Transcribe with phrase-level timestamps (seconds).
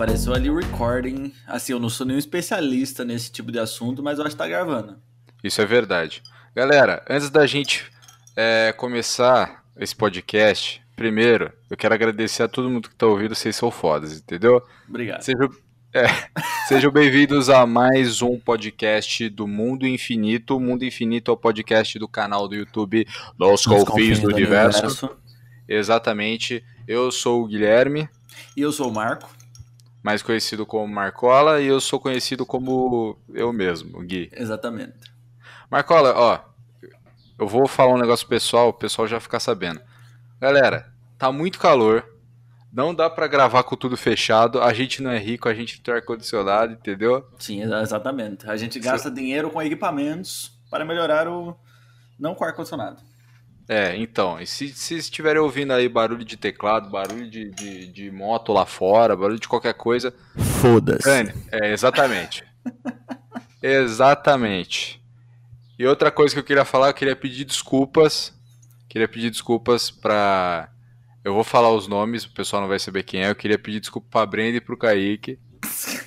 [0.00, 1.30] apareceu ali o recording.
[1.46, 4.48] Assim, eu não sou nenhum especialista nesse tipo de assunto, mas eu acho que tá
[4.48, 4.96] gravando.
[5.44, 6.22] Isso é verdade.
[6.56, 7.84] Galera, antes da gente
[8.34, 13.54] é, começar esse podcast, primeiro, eu quero agradecer a todo mundo que tá ouvindo, vocês
[13.54, 14.62] são fodas, entendeu?
[14.88, 15.20] Obrigado.
[15.20, 15.50] Sejam,
[15.92, 16.06] é,
[16.66, 20.56] sejam bem-vindos a mais um podcast do Mundo Infinito.
[20.56, 23.06] O Mundo Infinito é o podcast do canal do YouTube
[23.38, 25.10] Los Confins do Universo.
[25.68, 26.64] Exatamente.
[26.88, 28.08] Eu sou o Guilherme.
[28.56, 29.39] E eu sou o Marco.
[30.02, 34.30] Mais conhecido como Marcola, e eu sou conhecido como eu mesmo, Gui.
[34.32, 35.10] Exatamente.
[35.70, 36.40] Marcola, ó,
[37.38, 39.80] eu vou falar um negócio pessoal, o pessoal já ficar sabendo.
[40.40, 42.04] Galera, tá muito calor,
[42.72, 45.92] não dá para gravar com tudo fechado, a gente não é rico, a gente tem
[45.92, 47.26] ar-condicionado, entendeu?
[47.38, 48.48] Sim, exatamente.
[48.48, 49.14] A gente gasta Sim.
[49.14, 51.56] dinheiro com equipamentos para melhorar o.
[52.18, 53.02] Não com ar-condicionado.
[53.72, 58.10] É, então, e se, se estiverem ouvindo aí barulho de teclado, barulho de, de, de
[58.10, 60.12] moto lá fora, barulho de qualquer coisa.
[60.60, 61.08] Foda-se.
[61.52, 62.42] É, exatamente.
[63.62, 65.00] exatamente.
[65.78, 68.34] E outra coisa que eu queria falar, eu queria pedir desculpas.
[68.88, 70.68] Queria pedir desculpas pra.
[71.22, 73.30] Eu vou falar os nomes, o pessoal não vai saber quem é.
[73.30, 75.38] Eu queria pedir desculpa pra Brenda e pro Kaique.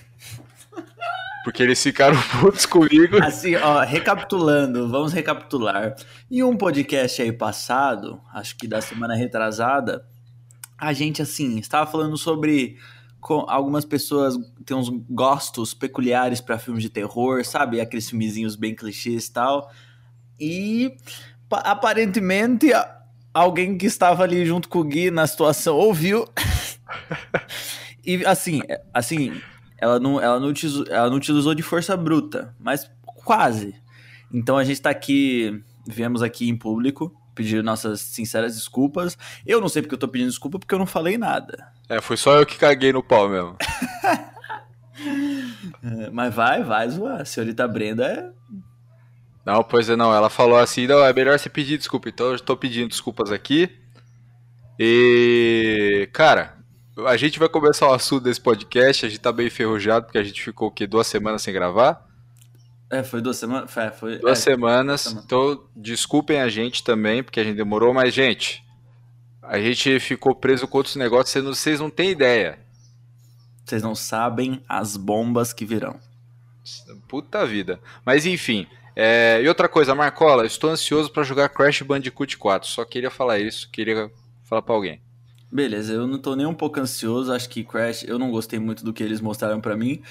[1.43, 3.21] Porque eles ficaram putos comigo.
[3.21, 5.95] Assim, ó, recapitulando, vamos recapitular.
[6.31, 10.05] Em um podcast aí passado, acho que da semana retrasada,
[10.77, 12.77] a gente, assim, estava falando sobre
[13.47, 17.79] algumas pessoas têm uns gostos peculiares para filmes de terror, sabe?
[17.79, 19.71] Aqueles filmezinhos bem clichês e tal.
[20.39, 20.97] E
[21.49, 22.71] aparentemente
[23.33, 26.27] alguém que estava ali junto com o Gui na situação ouviu.
[28.05, 28.61] e assim,
[28.93, 29.41] assim,
[29.83, 33.75] ela não, ela não, utilizou, ela não utilizou de força bruta, mas quase.
[34.31, 39.17] Então a gente está aqui, viemos aqui em público pedir nossas sinceras desculpas.
[39.45, 41.67] Eu não sei porque eu tô pedindo desculpa, porque eu não falei nada.
[41.89, 43.57] É, foi só eu que caguei no pau mesmo.
[45.83, 47.19] é, mas vai, vai zoar.
[47.19, 48.29] A senhorita Brenda é.
[49.45, 50.13] Não, pois é, não.
[50.13, 52.07] Ela falou assim: não, é melhor você pedir desculpa.
[52.07, 53.69] Então eu estou pedindo desculpas aqui.
[54.79, 56.07] E.
[56.13, 56.62] Cara,
[56.97, 59.05] a gente vai começar o assunto desse podcast.
[59.05, 60.85] A gente tá bem enferrujado, porque a gente ficou o quê?
[60.85, 62.07] Duas semanas sem gravar?
[62.89, 63.75] É, foi duas semanas.
[63.75, 65.07] É, foi, duas é, semanas.
[65.07, 68.63] Então, desculpem a gente também, porque a gente demorou, mas, gente,
[69.41, 72.59] a gente ficou preso com outros negócios, vocês não, vocês não têm ideia.
[73.65, 75.99] Vocês não sabem as bombas que virão.
[77.07, 77.79] Puta vida.
[78.05, 78.67] Mas enfim.
[78.95, 79.41] É...
[79.41, 82.69] E outra coisa, Marcola, estou ansioso para jogar Crash Bandicoot 4.
[82.69, 84.11] Só queria falar isso, queria
[84.43, 85.02] falar para alguém.
[85.53, 88.83] Beleza, eu não tô nem um pouco ansioso, acho que Crash, eu não gostei muito
[88.83, 90.01] do que eles mostraram para mim.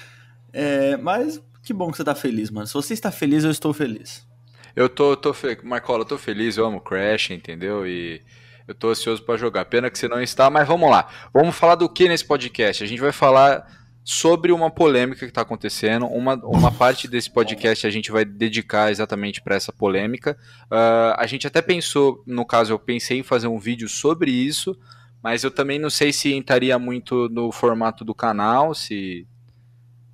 [0.53, 2.65] É, mas que bom que você tá feliz, mano.
[2.65, 4.25] Se você está feliz, eu estou feliz.
[4.73, 5.57] Eu tô, tô fe...
[5.61, 7.85] Marcola, eu tô feliz, eu amo Crash, entendeu?
[7.85, 8.21] E
[8.65, 9.65] eu tô ansioso para jogar.
[9.65, 11.09] Pena que você não está, mas vamos lá.
[11.33, 12.81] Vamos falar do que nesse podcast?
[12.81, 13.67] A gente vai falar
[14.01, 16.05] sobre uma polêmica que está acontecendo.
[16.05, 20.37] Uma, uma parte desse podcast a gente vai dedicar exatamente para essa polêmica.
[20.71, 24.77] Uh, a gente até pensou, no caso, eu pensei em fazer um vídeo sobre isso,
[25.23, 29.25] mas eu também não sei se entraria muito no formato do canal, se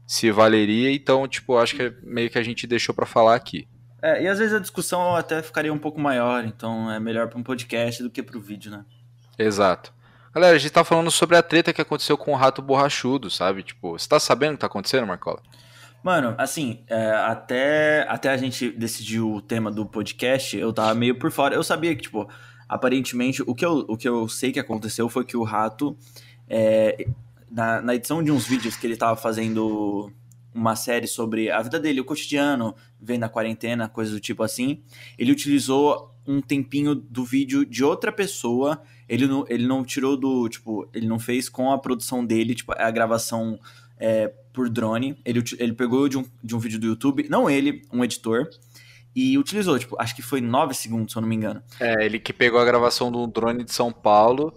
[0.05, 3.67] se valeria, então, tipo, acho que é meio que a gente deixou para falar aqui.
[4.01, 7.37] É, e às vezes a discussão até ficaria um pouco maior, então é melhor para
[7.37, 8.83] um podcast do que para o vídeo, né?
[9.37, 9.93] Exato.
[10.33, 13.61] Galera, a gente tá falando sobre a treta que aconteceu com o rato borrachudo, sabe?
[13.61, 15.41] Tipo, você tá sabendo o que tá acontecendo, Marcola?
[16.03, 21.19] Mano, assim, é, até, até a gente decidir o tema do podcast, eu tava meio
[21.19, 21.53] por fora.
[21.53, 22.27] Eu sabia que, tipo,
[22.69, 25.97] aparentemente, o que eu, o que eu sei que aconteceu foi que o rato.
[26.47, 27.07] É,
[27.49, 30.11] na, na edição de uns vídeos que ele tava fazendo
[30.53, 34.81] uma série sobre a vida dele, o cotidiano, vendo a quarentena, coisas do tipo assim,
[35.17, 38.81] ele utilizou um tempinho do vídeo de outra pessoa.
[39.07, 40.47] Ele não, ele não tirou do.
[40.47, 43.59] Tipo, ele não fez com a produção dele, tipo, a gravação
[43.97, 45.17] é, por drone.
[45.25, 48.47] Ele, ele pegou de um, de um vídeo do YouTube, não ele, um editor,
[49.15, 51.61] e utilizou, tipo, acho que foi 9 segundos, se eu não me engano.
[51.79, 54.53] É, ele que pegou a gravação do drone de São Paulo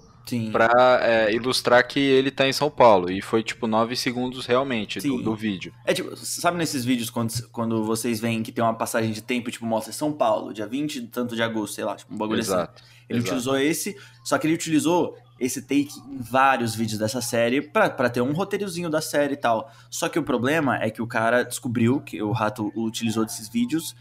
[0.53, 3.11] para é, ilustrar que ele tá em São Paulo.
[3.11, 5.73] E foi tipo 9 segundos realmente do, do, vídeo.
[5.85, 9.51] É tipo, sabe nesses vídeos quando, quando vocês veem que tem uma passagem de tempo,
[9.51, 12.53] tipo, mostra São Paulo, dia 20 tanto de agosto, sei lá, tipo, um bagulho assim.
[12.53, 12.93] Exato, assim.
[13.09, 13.31] Ele exato.
[13.33, 18.21] utilizou esse, só que ele utilizou esse take em vários vídeos dessa série para ter
[18.21, 19.71] um roteirozinho da série e tal.
[19.91, 23.95] Só que o problema é que o cara descobriu que o rato utilizou desses vídeos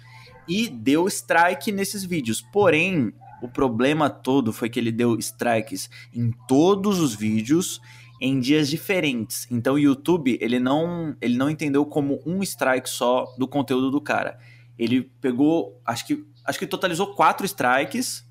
[0.52, 2.42] e deu strike nesses vídeos.
[2.42, 7.80] Porém, o problema todo foi que ele deu strikes em todos os vídeos
[8.20, 9.48] em dias diferentes.
[9.50, 14.02] Então o YouTube, ele não, ele não entendeu como um strike só do conteúdo do
[14.02, 14.38] cara.
[14.78, 18.30] Ele pegou, acho que, acho que totalizou quatro strikes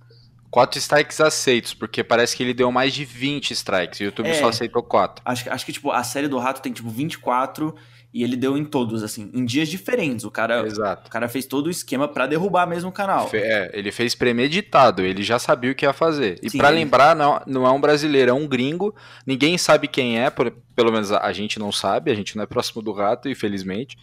[0.51, 4.01] Quatro strikes aceitos, porque parece que ele deu mais de 20 strikes.
[4.01, 4.35] E o YouTube É.
[4.35, 5.23] só aceitou quatro.
[5.25, 7.73] Acho, que- acho que, tipo, a série do Rato tem, tipo, 24
[8.13, 10.25] e ele deu em todos, assim, em dias diferentes.
[10.25, 11.07] O cara, Exato.
[11.09, 13.31] o cara fez todo o esquema pra derrubar mesmo o canal.
[13.33, 16.39] É, ele fez premeditado, ele já sabia o que ia fazer.
[16.43, 18.95] E ele- lembrar, não, não é um brasileiro, é um gringo.
[19.25, 22.43] Ninguém sabe quem é, por- pelo menos a, a gente não sabe, a gente não
[22.43, 23.97] é próximo do rato, infelizmente.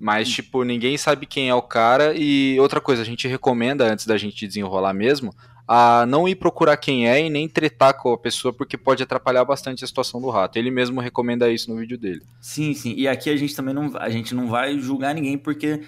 [0.00, 2.14] Mas, tipo, ninguém sabe quem é o cara.
[2.16, 5.34] E outra coisa, a gente recomenda, antes da gente desenrolar mesmo,
[5.68, 9.44] a não ir procurar quem é e nem tretar com a pessoa, porque pode atrapalhar
[9.44, 10.58] bastante a situação do rato.
[10.58, 12.22] Ele mesmo recomenda isso no vídeo dele.
[12.40, 12.94] Sim, sim.
[12.96, 15.82] E aqui a gente também não, a gente não vai julgar ninguém porque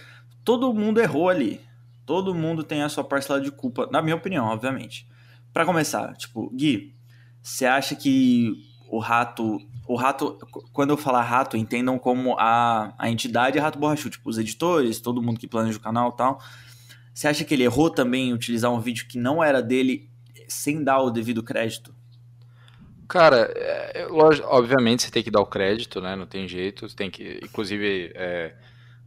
[0.44, 1.62] todo mundo errou ali.
[2.05, 5.09] Todo mundo tem a sua parcela de culpa, na minha opinião, obviamente.
[5.50, 6.94] Pra começar, tipo, Gui,
[7.43, 8.53] você acha que
[8.91, 10.37] o rato, o rato,
[10.73, 15.23] quando eu falar rato, entendam como a, a entidade Rato Borrachudo, tipo, os editores, todo
[15.23, 16.38] mundo que planeja o canal e tal.
[17.12, 20.09] Você acha que ele errou também em utilizar um vídeo que não era dele
[20.49, 21.95] sem dar o devido crédito?
[23.09, 26.15] Cara, é, lógico, obviamente você tem que dar o crédito, né?
[26.15, 26.89] Não tem jeito.
[26.89, 28.55] Você tem que, inclusive, é,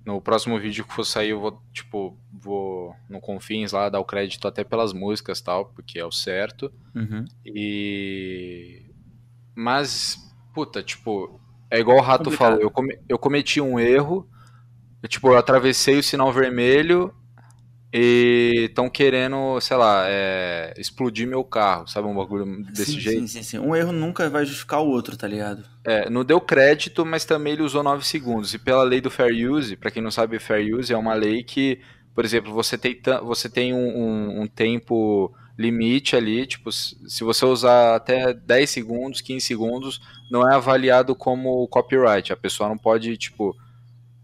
[0.06, 4.06] no próximo vídeo que for sair, eu vou, tipo, vou no Confins lá dar o
[4.06, 6.70] crédito até pelas músicas e tal, porque é o certo.
[6.94, 7.24] Uhum.
[7.46, 8.82] E.
[9.56, 10.18] Mas,
[10.54, 11.40] puta, tipo,
[11.72, 12.38] é igual o Rato Complicado.
[12.40, 14.28] falou, eu, come- eu cometi um erro,
[15.02, 17.14] eu, tipo, eu atravessei o sinal vermelho
[17.94, 22.08] e estão querendo, sei lá, é, explodir meu carro, sabe?
[22.08, 23.20] Um bagulho desse sim, jeito.
[23.20, 23.60] Sim, sim, sim.
[23.60, 25.64] Um erro nunca vai justificar o outro, tá ligado?
[25.86, 28.54] É, não deu crédito, mas também ele usou 9 segundos.
[28.54, 31.44] E pela lei do fair use, pra quem não sabe, fair use é uma lei
[31.44, 31.80] que,
[32.16, 37.24] por exemplo, você tem, você tem um, um- um tempo limite ali, tipo, se se
[37.24, 40.02] você usar até 10 segundos, 15 segundos,
[40.32, 42.32] não é avaliado como copyright.
[42.34, 43.56] A pessoa não pode, tipo,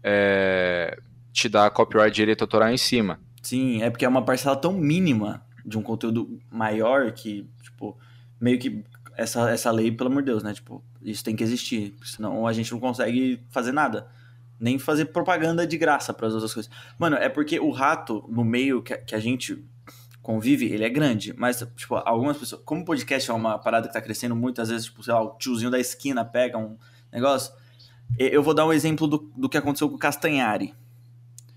[0.02, 0.98] é,
[1.32, 3.20] te dar copyright direito autoral em cima.
[3.42, 7.96] Sim, é porque é uma parcela tão mínima de um conteúdo maior que, tipo,
[8.40, 8.84] meio que
[9.16, 10.52] essa, essa lei, pelo amor de Deus, né?
[10.52, 14.08] Tipo, isso tem que existir, senão a gente não consegue fazer nada.
[14.58, 16.70] Nem fazer propaganda de graça para as outras coisas.
[16.98, 19.64] Mano, é porque o rato, no meio que, a- que a gente
[20.22, 21.32] convive, ele é grande.
[21.34, 22.60] Mas, tipo, algumas pessoas.
[22.64, 25.22] Como o podcast é uma parada que tá crescendo muito, às vezes, tipo, sei lá,
[25.22, 26.76] o tiozinho da esquina pega um
[27.10, 27.54] negócio.
[28.18, 30.74] Eu vou dar um exemplo do, do que aconteceu com o Castanhari.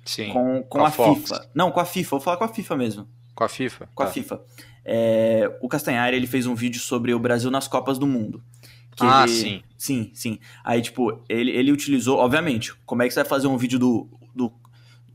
[0.06, 0.30] Sim.
[0.32, 0.92] Com, com, Com a a.
[0.92, 1.50] FIFA.
[1.56, 2.10] Não, com a FIFA.
[2.12, 3.08] Vou falar com a FIFA mesmo.
[3.36, 3.90] Com a FIFA?
[3.96, 4.12] Com a Tá.
[4.12, 4.42] FIFA.
[4.86, 8.44] É, o Castanhari, ele fez um vídeo sobre o Brasil nas Copas do Mundo.
[9.00, 9.64] Ah, ele- sim.
[9.78, 10.40] Sim, sim.
[10.64, 14.08] Aí, tipo, ele, ele utilizou, obviamente, como é que você vai fazer um vídeo do,
[14.36, 14.54] do,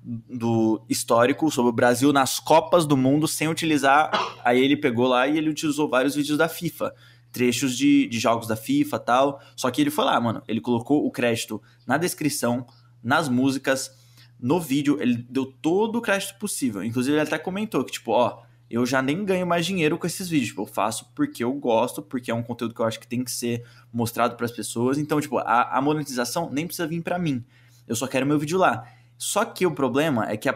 [0.02, 4.10] do histórico sobre o Brasil nas Copas do Mundo sem utilizar.
[4.44, 6.92] Aí ele pegou lá e ele utilizou vários vídeos da FIFA.
[7.30, 9.40] Trechos de, de jogos da FIFA e tal.
[9.54, 10.42] Só que ele foi lá, mano.
[10.48, 12.66] Ele colocou o crédito na descrição,
[13.02, 13.90] nas músicas,
[14.38, 15.00] no vídeo.
[15.00, 16.82] Ele deu todo o crédito possível.
[16.82, 20.28] Inclusive, ele até comentou que, tipo, ó, eu já nem ganho mais dinheiro com esses
[20.28, 20.50] vídeos.
[20.50, 23.24] Tipo, eu faço porque eu gosto, porque é um conteúdo que eu acho que tem
[23.24, 24.98] que ser mostrado para as pessoas.
[24.98, 27.44] Então, tipo, a, a monetização nem precisa vir para mim.
[27.86, 28.86] Eu só quero meu vídeo lá.
[29.16, 30.54] Só que o problema é que a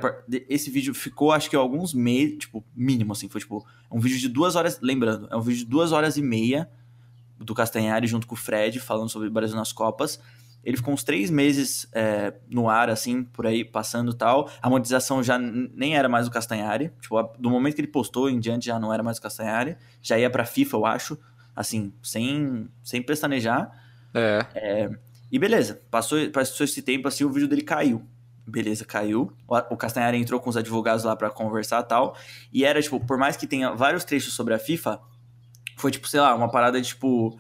[0.49, 4.29] esse vídeo ficou, acho que alguns meses, tipo, mínimo, assim, foi tipo, um vídeo de
[4.29, 6.71] duas horas, lembrando, é um vídeo de duas horas e meia
[7.39, 10.21] do Castanhari junto com o Fred, falando sobre o Brasil nas Copas.
[10.65, 14.49] Ele ficou uns três meses é, no ar, assim, por aí, passando e tal.
[14.61, 16.93] A monetização já nem era mais do Castanhari.
[17.01, 19.77] Tipo, a- do momento que ele postou em diante já não era mais do Castanhari.
[20.01, 21.19] Já ia pra FIFA, eu acho.
[21.55, 23.71] Assim, sem, sem pestanejar.
[24.55, 24.91] É.
[25.31, 28.07] E beleza, passou, passou esse tempo assim, o vídeo dele caiu.
[28.47, 29.33] Beleza, caiu.
[29.49, 32.17] O, o Castanhari entrou com os advogados lá pra conversar e tal.
[32.53, 35.01] E era, tipo, por mais que tenha vários trechos sobre a FIFA,
[35.77, 37.39] foi, tipo, sei lá, uma parada de, tipo,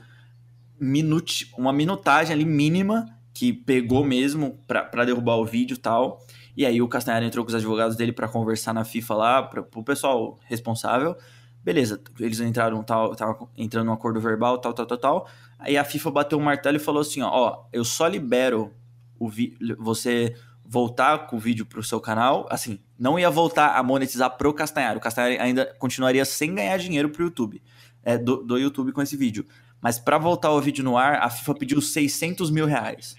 [0.82, 6.20] minute, uma minutagem ali mínima que pegou mesmo pra derrubar o vídeo e tal.
[6.56, 9.62] E aí o Castanhari entrou com os advogados dele pra conversar na FIFA lá, pra,
[9.62, 11.16] pro pessoal responsável.
[11.62, 15.28] Beleza, eles entraram, tal, tava entrando num acordo verbal, tal, tal, tal, tal.
[15.58, 18.72] Aí a FIFA bateu um martelo e falou assim, ó, ó eu só libero
[19.18, 20.34] o vi você
[20.64, 24.98] voltar com o vídeo pro seu canal, assim, não ia voltar a monetizar pro Castanhari,
[24.98, 27.62] o Castanhari ainda continuaria sem ganhar dinheiro pro YouTube,
[28.02, 29.46] é, do, do YouTube com esse vídeo.
[29.82, 33.16] Mas pra voltar o vídeo no ar, a FIFA pediu 600 mil reais.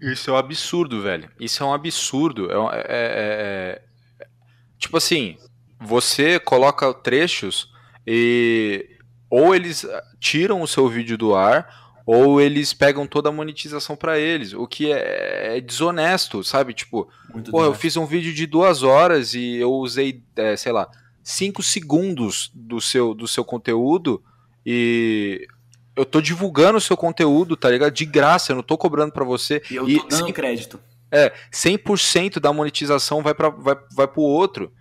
[0.00, 1.30] Isso é um absurdo, velho.
[1.38, 2.50] Isso é um absurdo.
[2.50, 3.82] É, um- é- é-
[4.20, 4.26] é-
[4.78, 5.36] Tipo assim,
[5.80, 7.70] você coloca trechos
[8.06, 8.86] e
[9.30, 9.86] ou eles
[10.20, 14.66] tiram o seu vídeo do ar ou eles pegam toda a monetização pra eles, o
[14.66, 16.74] que é, é desonesto, sabe?
[16.74, 20.86] Tipo, Muito eu fiz um vídeo de duas horas e eu usei, é, sei lá,
[21.22, 24.22] cinco segundos do seu, do seu conteúdo
[24.66, 25.46] e
[25.96, 27.92] eu tô divulgando o seu conteúdo, tá ligado?
[27.92, 29.62] De graça, eu não tô cobrando pra você.
[29.70, 30.80] E eu E tô dando sim- crédito.
[31.10, 34.72] É, 100% da monetização vai para vai, vai pro outro.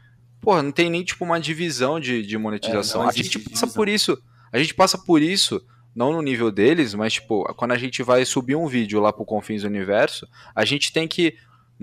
[0.42, 3.04] porra, não tem nem tipo uma divisão de, de monetização.
[3.04, 4.18] É, a gente passa por isso.
[4.52, 5.62] A gente passa por isso,
[5.96, 9.24] não no nível deles, mas tipo, quando a gente vai subir um vídeo lá pro
[9.26, 11.36] Confins do Universo, a gente tem que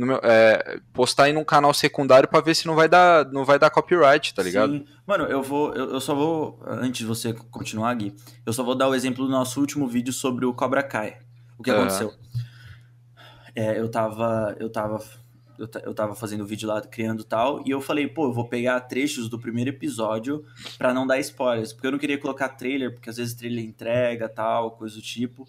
[0.06, 3.58] meu, é, postar em um canal secundário para ver se não vai dar, não vai
[3.58, 4.72] dar copyright, tá ligado?
[4.72, 4.84] Sim.
[5.06, 8.14] Mano, eu vou, eu, eu, só vou, antes de você continuar, Gui,
[8.44, 11.18] eu só vou dar o exemplo do nosso último vídeo sobre o Cobra Kai.
[11.58, 12.12] O que aconteceu?
[13.54, 15.00] É, eu tava, eu tava
[15.60, 18.80] eu, eu tava fazendo vídeo lá, criando tal, e eu falei, pô, eu vou pegar
[18.80, 20.42] trechos do primeiro episódio
[20.78, 24.26] para não dar spoilers, porque eu não queria colocar trailer, porque às vezes trailer entrega,
[24.26, 25.46] tal, coisa do tipo.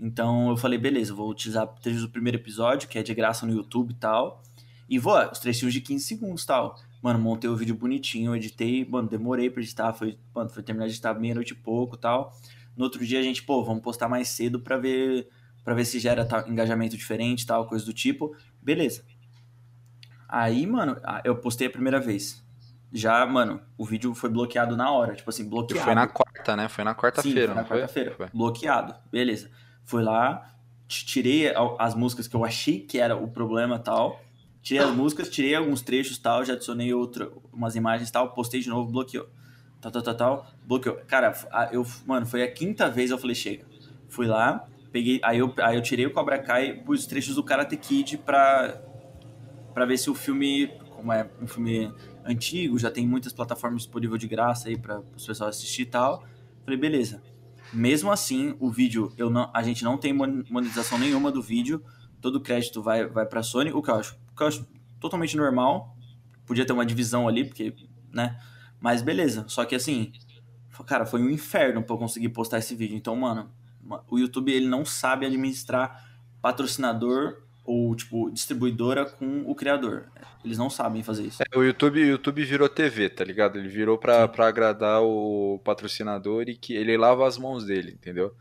[0.00, 3.52] Então eu falei, beleza, vou utilizar trechos do primeiro episódio, que é de graça no
[3.52, 4.42] YouTube e tal,
[4.88, 6.76] e vou, os trechinhos de 15 segundos tal.
[7.02, 10.92] Mano, montei o vídeo bonitinho, editei, mano, demorei pra editar, foi, mano, foi terminar de
[10.92, 12.34] editar meia-noite e pouco tal.
[12.76, 15.28] No outro dia a gente, pô, vamos postar mais cedo pra ver
[15.64, 18.34] para ver se gera tal, engajamento diferente, tal, coisa do tipo.
[18.62, 19.04] Beleza.
[20.28, 22.42] Aí, mano, eu postei a primeira vez.
[22.92, 25.84] Já, mano, o vídeo foi bloqueado na hora, tipo assim, bloqueado.
[25.84, 26.68] Foi na quarta, né?
[26.68, 28.16] Foi na quarta-feira, na quarta-feira.
[28.32, 28.94] Bloqueado.
[29.12, 29.50] Beleza.
[29.90, 30.54] Fui lá,
[30.86, 34.20] tirei as músicas que eu achei que era o problema tal.
[34.62, 38.68] Tirei as músicas, tirei alguns trechos tal, já adicionei outra, umas imagens tal, postei de
[38.68, 39.28] novo, bloqueou.
[39.80, 40.94] Tal, tal, tal, tal, bloqueou.
[41.08, 41.34] Cara,
[41.72, 43.66] eu, mano, foi a quinta vez eu falei, chega.
[44.08, 47.76] Fui lá, peguei, aí eu, aí eu tirei o Cobra Kai pus trechos do Karate
[47.76, 48.80] Kid pra,
[49.74, 51.92] para ver se o filme, como é um filme
[52.24, 56.24] antigo, já tem muitas plataformas disponíveis de graça aí para os pessoal assistir e tal.
[56.64, 57.20] Falei, beleza.
[57.72, 61.82] Mesmo assim, o vídeo, eu não, a gente não tem monetização nenhuma do vídeo,
[62.20, 64.66] todo o crédito vai, vai para Sony, o que, eu acho, o que eu acho
[64.98, 65.96] totalmente normal.
[66.44, 67.74] Podia ter uma divisão ali, porque,
[68.12, 68.38] né?
[68.80, 69.44] Mas beleza.
[69.46, 70.12] Só que assim,
[70.86, 72.96] cara, foi um inferno para eu conseguir postar esse vídeo.
[72.96, 73.50] Então, mano,
[74.08, 76.08] o YouTube ele não sabe administrar
[76.42, 80.10] patrocinador ou tipo distribuidora com o criador.
[80.44, 81.40] Eles não sabem fazer isso.
[81.40, 83.58] É, o YouTube, o YouTube virou TV, tá ligado?
[83.58, 88.34] Ele virou pra, pra agradar o patrocinador e que ele lava as mãos dele, entendeu?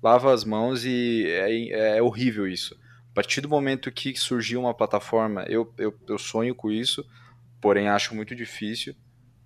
[0.00, 2.78] Lava as mãos e é, é horrível isso.
[3.10, 7.04] A partir do momento que surgiu uma plataforma, eu, eu, eu sonho com isso,
[7.60, 8.94] porém acho muito difícil.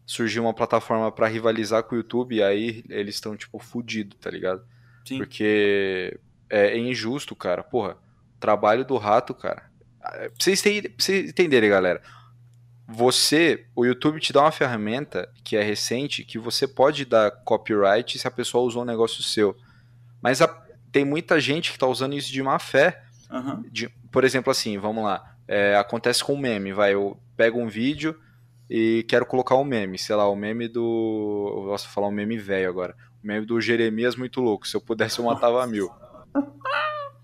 [0.04, 4.30] Surgiu uma plataforma para rivalizar com o YouTube e aí eles estão, tipo, fudido, tá
[4.30, 4.62] ligado?
[5.06, 5.16] Sim.
[5.16, 6.18] Porque
[6.50, 7.62] é, é injusto, cara.
[7.62, 7.96] Porra,
[8.38, 9.70] trabalho do rato, cara.
[10.00, 12.02] Pra vocês, terem, pra vocês entenderem, galera.
[12.86, 18.18] Você, o YouTube te dá uma ferramenta que é recente que você pode dar copyright
[18.18, 19.56] se a pessoa usou um negócio seu.
[20.20, 20.48] Mas a,
[20.92, 23.02] tem muita gente que está usando isso de má fé.
[23.30, 23.64] Uhum.
[23.70, 25.34] De, por exemplo, assim, vamos lá.
[25.48, 26.94] É, acontece com um meme, vai.
[26.94, 28.18] Eu pego um vídeo
[28.68, 31.54] e quero colocar um meme, sei lá, o meme do.
[31.56, 32.94] Eu posso falar um meme velho agora.
[33.22, 34.68] O meme do Jeremias muito louco.
[34.68, 35.90] Se eu pudesse, eu matava mil.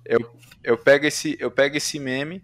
[0.04, 0.28] Eu
[0.62, 2.42] eu pego esse, eu pego esse meme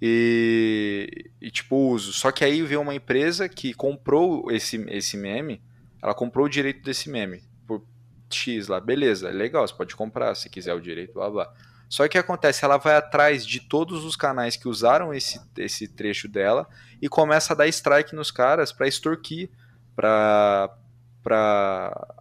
[0.00, 2.12] e, e, tipo uso.
[2.12, 5.62] Só que aí veio uma empresa que comprou esse, esse meme,
[6.02, 7.84] ela comprou o direito desse meme por
[8.30, 11.52] X lá, beleza, é legal, você pode comprar se quiser o direito, blá blá.
[11.88, 12.64] Só que acontece?
[12.64, 16.66] Ela vai atrás de todos os canais que usaram esse, esse trecho dela
[17.00, 19.50] e começa a dar strike nos caras para extorquir,
[19.94, 20.76] para
[21.22, 22.14] para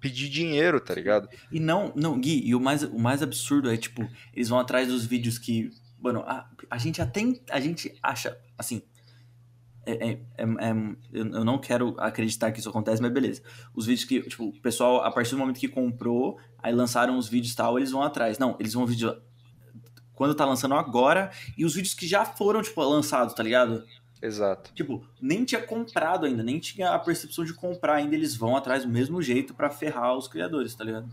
[0.00, 1.28] pedir dinheiro, tá ligado?
[1.52, 4.88] E não, não, Gui, e o mais, o mais absurdo é, tipo, eles vão atrás
[4.88, 8.82] dos vídeos que, mano, a, a gente até, a gente acha, assim,
[9.86, 10.72] é, é, é, é
[11.12, 13.42] eu, eu não quero acreditar que isso acontece, mas beleza.
[13.74, 17.28] Os vídeos que, tipo, o pessoal, a partir do momento que comprou, aí lançaram os
[17.28, 18.38] vídeos e tal, eles vão atrás.
[18.38, 19.14] Não, eles vão vídeo
[20.14, 23.82] quando tá lançando agora, e os vídeos que já foram, tipo, lançados, tá ligado?
[24.22, 24.72] Exato.
[24.74, 28.84] Tipo, nem tinha comprado ainda, nem tinha a percepção de comprar ainda, eles vão atrás
[28.84, 31.08] do mesmo jeito para ferrar os criadores, tá ligado?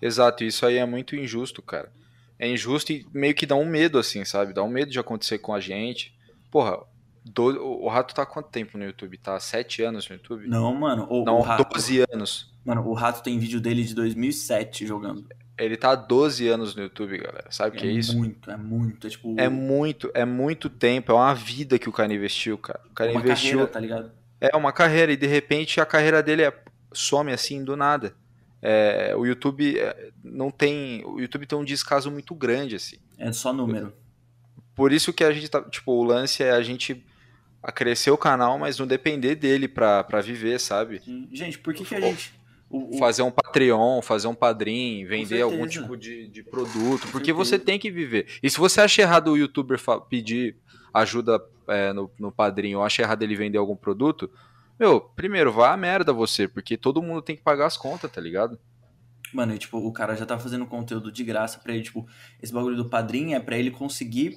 [0.00, 1.90] Exato, isso aí é muito injusto, cara.
[2.38, 4.52] É injusto e meio que dá um medo, assim, sabe?
[4.52, 6.16] Dá um medo de acontecer com a gente.
[6.50, 6.78] Porra,
[7.24, 7.44] do...
[7.44, 9.16] o Rato tá quanto tempo no YouTube?
[9.18, 10.46] Tá 7 anos no YouTube?
[10.46, 11.06] Não, mano.
[11.08, 11.72] O, Não, o Rato...
[11.72, 12.52] 12 anos.
[12.64, 15.26] Mano, o Rato tem vídeo dele de 2007 jogando.
[15.56, 17.46] Ele tá há 12 anos no YouTube, galera.
[17.50, 18.12] Sabe o é que é isso?
[18.12, 19.06] É muito, é muito.
[19.06, 19.34] É, tipo...
[19.38, 21.12] é muito, é muito tempo.
[21.12, 22.80] É uma vida que o cara investiu, cara.
[22.90, 23.50] O cara uma investiu.
[23.50, 24.12] Carreira, tá ligado?
[24.40, 26.52] É uma carreira e de repente a carreira dele é...
[26.92, 28.14] some assim do nada.
[28.60, 31.04] É, o YouTube é, não tem.
[31.04, 32.96] O YouTube tem um descaso muito grande, assim.
[33.18, 33.92] É só número.
[34.74, 35.62] Por isso que a gente tá.
[35.62, 37.04] Tipo, o lance é a gente
[37.62, 41.00] a crescer o canal, mas não depender dele pra, pra viver, sabe?
[41.32, 42.34] Gente, por que, que a gente
[42.68, 42.98] o, o...
[42.98, 47.78] Fazer um Patreon, fazer um padrinho, vender algum tipo de, de produto, porque você tem
[47.78, 48.26] que viver.
[48.42, 49.78] E se você acha errado o youtuber
[50.08, 50.56] pedir
[50.92, 54.30] ajuda é, no, no padrinho, ou acha errado ele vender algum produto,
[54.78, 58.20] meu, primeiro, vá a merda você, porque todo mundo tem que pagar as contas, tá
[58.20, 58.58] ligado?
[59.32, 62.06] Mano, e, tipo, o cara já tá fazendo conteúdo de graça pra ele, tipo,
[62.42, 64.36] esse bagulho do padrinho é pra ele conseguir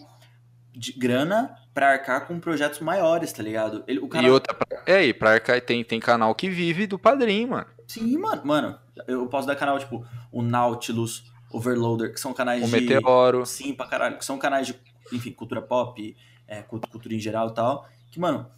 [0.71, 3.83] de grana pra arcar com projetos maiores, tá ligado?
[3.87, 4.55] Ele, o E outra,
[4.85, 7.67] é, e pra arcar tem, tem canal que vive do padrinho, mano.
[7.87, 8.45] Sim, mano.
[8.45, 12.71] Mano, eu posso dar canal, tipo, o Nautilus, Overloader, que são canais O de...
[12.71, 13.45] Meteoro.
[13.45, 14.17] Sim, pra caralho.
[14.17, 14.75] Que são canais de,
[15.13, 16.15] enfim, cultura pop,
[16.47, 17.87] é, cult- cultura em geral e tal.
[18.11, 18.51] Que, mano,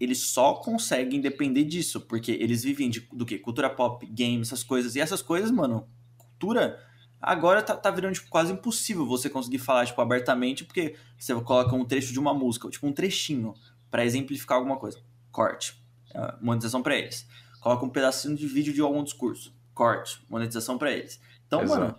[0.00, 2.00] eles só conseguem depender disso.
[2.00, 3.38] Porque eles vivem de, do quê?
[3.38, 4.96] Cultura pop, games, essas coisas.
[4.96, 6.78] E essas coisas, mano, cultura...
[7.24, 11.72] Agora tá, tá virando tipo, quase impossível você conseguir falar tipo, abertamente, porque você coloca
[11.72, 13.54] um trecho de uma música, tipo um trechinho,
[13.88, 14.98] pra exemplificar alguma coisa.
[15.30, 15.80] Corte.
[16.12, 17.24] É, monetização pra eles.
[17.62, 19.54] Coloca um pedacinho de vídeo de algum discurso.
[19.72, 20.20] Corte.
[20.28, 21.20] Monetização pra eles.
[21.46, 21.80] Então, Exato.
[21.80, 21.96] mano,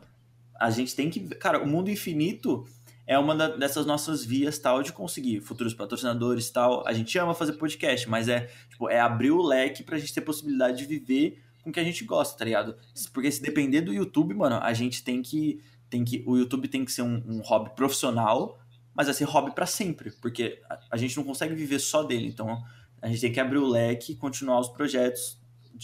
[0.60, 1.22] a gente tem que.
[1.36, 2.66] Cara, o mundo infinito
[3.08, 6.86] é uma da- dessas nossas vias tal de conseguir futuros patrocinadores tal.
[6.88, 10.22] A gente ama fazer podcast, mas é tipo é abrir o leque pra gente ter
[10.22, 12.76] possibilidade de viver com o que a gente gosta, tá ligado?
[13.14, 16.84] Porque se depender do YouTube, mano, a gente tem que tem que o YouTube tem
[16.84, 18.60] que ser um, um hobby profissional,
[18.94, 22.28] mas vai ser hobby pra sempre, porque a, a gente não consegue viver só dele.
[22.28, 22.62] Então
[23.02, 25.42] a gente tem que abrir o leque e continuar os projetos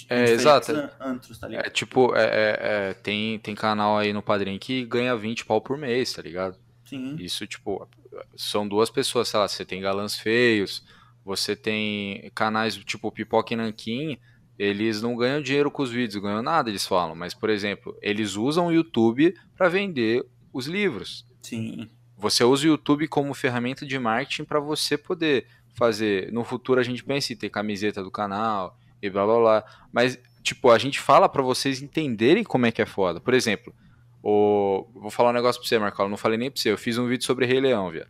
[0.09, 0.71] É, exato.
[0.71, 1.65] an- antros, tá ligado?
[1.65, 2.57] É tipo, é, é-
[2.89, 6.57] é, tem, tem canal aí no padrinho que ganha 20 pau por mês, tá ligado?
[6.85, 7.15] Sim.
[7.19, 7.87] Isso, tipo,
[8.35, 10.83] são duas pessoas, sei lá, você tem galãs feios,
[11.23, 14.17] você tem canais tipo Pipoca e Nanquim,
[14.57, 17.15] eles não ganham dinheiro com os vídeos, ganham nada, eles falam.
[17.15, 21.25] Mas, por exemplo, eles usam o YouTube para vender os livros.
[21.41, 21.89] Sim.
[22.17, 26.31] Você usa o YouTube como ferramenta de marketing para você poder fazer.
[26.33, 29.65] No futuro a gente pensa em ter camiseta do canal e blá blá blá.
[29.91, 33.19] Mas, tipo, a gente fala para vocês entenderem como é que é foda.
[33.19, 33.73] Por exemplo,
[34.21, 34.87] o...
[34.93, 36.09] vou falar um negócio pra você, Marcelo.
[36.09, 36.71] Não falei nem pra você.
[36.71, 38.09] Eu fiz um vídeo sobre Rei Leão, viado.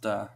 [0.00, 0.34] Tá.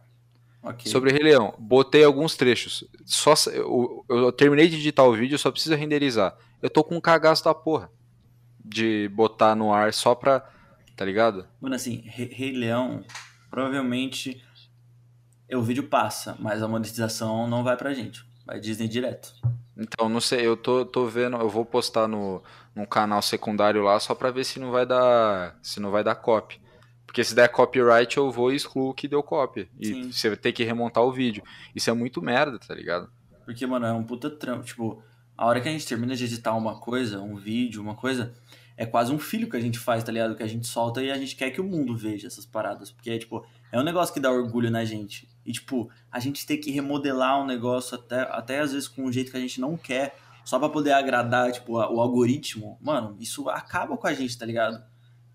[0.61, 0.91] Ok.
[0.91, 1.53] Sobre Rei Leão.
[1.57, 2.83] Botei alguns trechos.
[3.05, 6.35] Só eu, eu terminei de editar o vídeo, só preciso renderizar.
[6.61, 7.89] Eu tô com um cagaço da porra
[8.63, 10.47] de botar no ar só pra.
[10.95, 11.47] Tá ligado?
[11.61, 13.05] Mano, assim, Rei Rei Leão,
[13.49, 14.43] provavelmente
[15.49, 18.23] o vídeo passa, mas a monetização não vai pra gente.
[18.45, 19.33] Vai Disney direto.
[19.79, 22.43] Então, não sei, eu tô, tô vendo, eu vou postar no,
[22.75, 26.15] num canal secundário lá só pra ver se não vai dar, se não vai dar
[26.15, 26.59] copy.
[27.05, 29.69] Porque se der copyright eu vou e excluo o que deu copy.
[29.79, 30.11] E Sim.
[30.11, 31.41] você ter que remontar o vídeo.
[31.73, 33.09] Isso é muito merda, tá ligado?
[33.45, 34.63] Porque, mano, é um puta trampo.
[34.63, 35.01] Tipo,
[35.35, 38.33] a hora que a gente termina de editar uma coisa, um vídeo, uma coisa,
[38.77, 40.35] é quase um filho que a gente faz, tá ligado?
[40.35, 42.91] Que a gente solta e a gente quer que o mundo veja essas paradas.
[42.91, 45.27] Porque, tipo, é um negócio que dá orgulho na gente.
[45.49, 49.11] E, tipo, a gente ter que remodelar um negócio até, até às vezes com um
[49.11, 53.49] jeito que a gente não quer, só pra poder agradar, tipo, o algoritmo, mano, isso
[53.49, 54.79] acaba com a gente, tá ligado?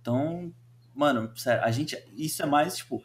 [0.00, 0.54] Então,
[0.94, 1.98] mano, sério, a gente.
[2.16, 3.02] Isso é mais, tipo.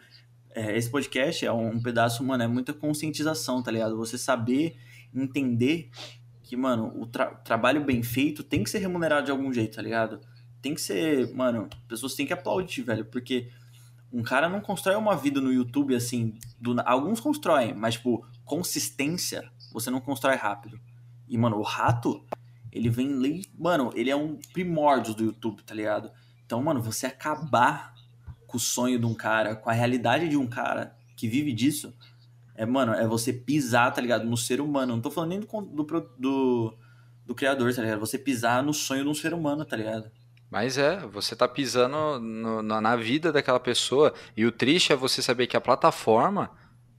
[0.52, 3.98] é, esse podcast é um, um pedaço, mano, é muita conscientização, tá ligado?
[3.98, 4.78] Você saber
[5.12, 5.90] entender
[6.44, 9.82] que, mano, o tra- trabalho bem feito tem que ser remunerado de algum jeito, tá
[9.82, 10.20] ligado?
[10.62, 13.50] Tem que ser, mano, pessoas têm que aplaudir, velho, porque
[14.12, 19.50] um cara não constrói uma vida no YouTube assim, do alguns constroem, mas tipo, consistência,
[19.72, 20.80] você não constrói rápido.
[21.28, 22.26] E, mano, o rato,
[22.72, 26.12] ele vem, mano, ele é um primórdio do YouTube, tá ligado?
[26.44, 27.94] Então, mano, você acabar
[28.48, 31.94] com o sonho de um cara, com a realidade de um cara que vive disso,
[32.56, 34.26] é, mano, é você pisar, tá ligado?
[34.26, 34.94] No ser humano.
[34.94, 35.84] Não tô falando nem do, do,
[36.18, 36.78] do,
[37.26, 38.00] do criador, tá ligado?
[38.00, 40.12] Você pisar no sonho de um ser humano, tá ligado?
[40.52, 44.14] Mas é, você tá pisando no- na, na vida daquela pessoa.
[44.36, 46.50] E o triste é você saber que a plataforma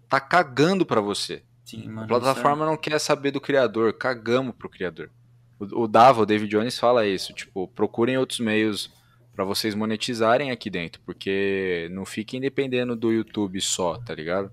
[0.09, 1.43] tá cagando pra você.
[1.65, 2.03] Sim, mano.
[2.03, 5.11] A plataforma não quer saber do criador, cagamos pro criador.
[5.59, 8.91] O, o Dava, o David Jones, fala isso, tipo, procurem outros meios
[9.35, 14.51] pra vocês monetizarem aqui dentro, porque não fiquem dependendo do YouTube só, tá ligado?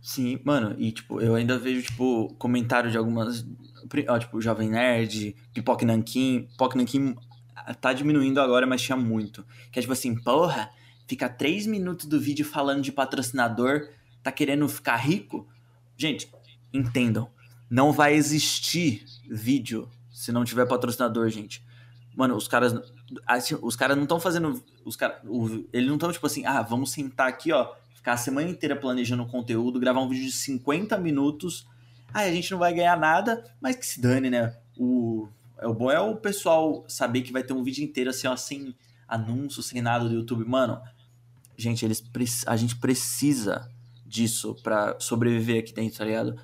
[0.00, 3.46] Sim, mano, e tipo, eu ainda vejo, tipo, comentário de algumas.
[4.08, 6.48] Ó, tipo, Jovem Nerd, Pipoca e Nanquim.
[6.50, 7.16] Pipoca e Nanquim
[7.80, 9.44] tá diminuindo agora, mas tinha muito.
[9.70, 10.70] Que é tipo assim, porra,
[11.06, 13.88] fica três minutos do vídeo falando de patrocinador,
[14.22, 15.46] tá querendo ficar rico?
[15.96, 16.30] Gente,
[16.72, 17.28] entendam.
[17.70, 21.64] Não vai existir vídeo se não tiver patrocinador, gente.
[22.14, 22.74] Mano, os caras.
[23.26, 24.62] assim, os caras não estão fazendo.
[24.84, 28.16] Os cara, o- eles não estão, tipo assim, ah, vamos sentar aqui, ó, ficar a
[28.16, 31.66] semana inteira planejando conteúdo, gravar um vídeo de 50 minutos.
[32.12, 34.54] Ah, a gente não vai ganhar nada, mas que se dane, né?
[34.76, 35.28] O,
[35.66, 38.74] o bom é o pessoal saber que vai ter um vídeo inteiro assim, ó, sem
[39.08, 40.44] anúncio, sem nada do YouTube.
[40.44, 40.80] Mano,
[41.56, 42.02] gente, eles,
[42.46, 43.68] a gente precisa
[44.06, 46.36] disso pra sobreviver aqui dentro, tá ligado?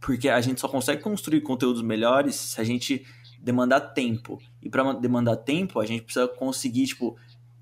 [0.00, 3.04] Porque a gente só consegue construir conteúdos melhores se a gente
[3.40, 4.38] demandar tempo.
[4.62, 7.16] E pra demandar tempo, a gente precisa conseguir, tipo,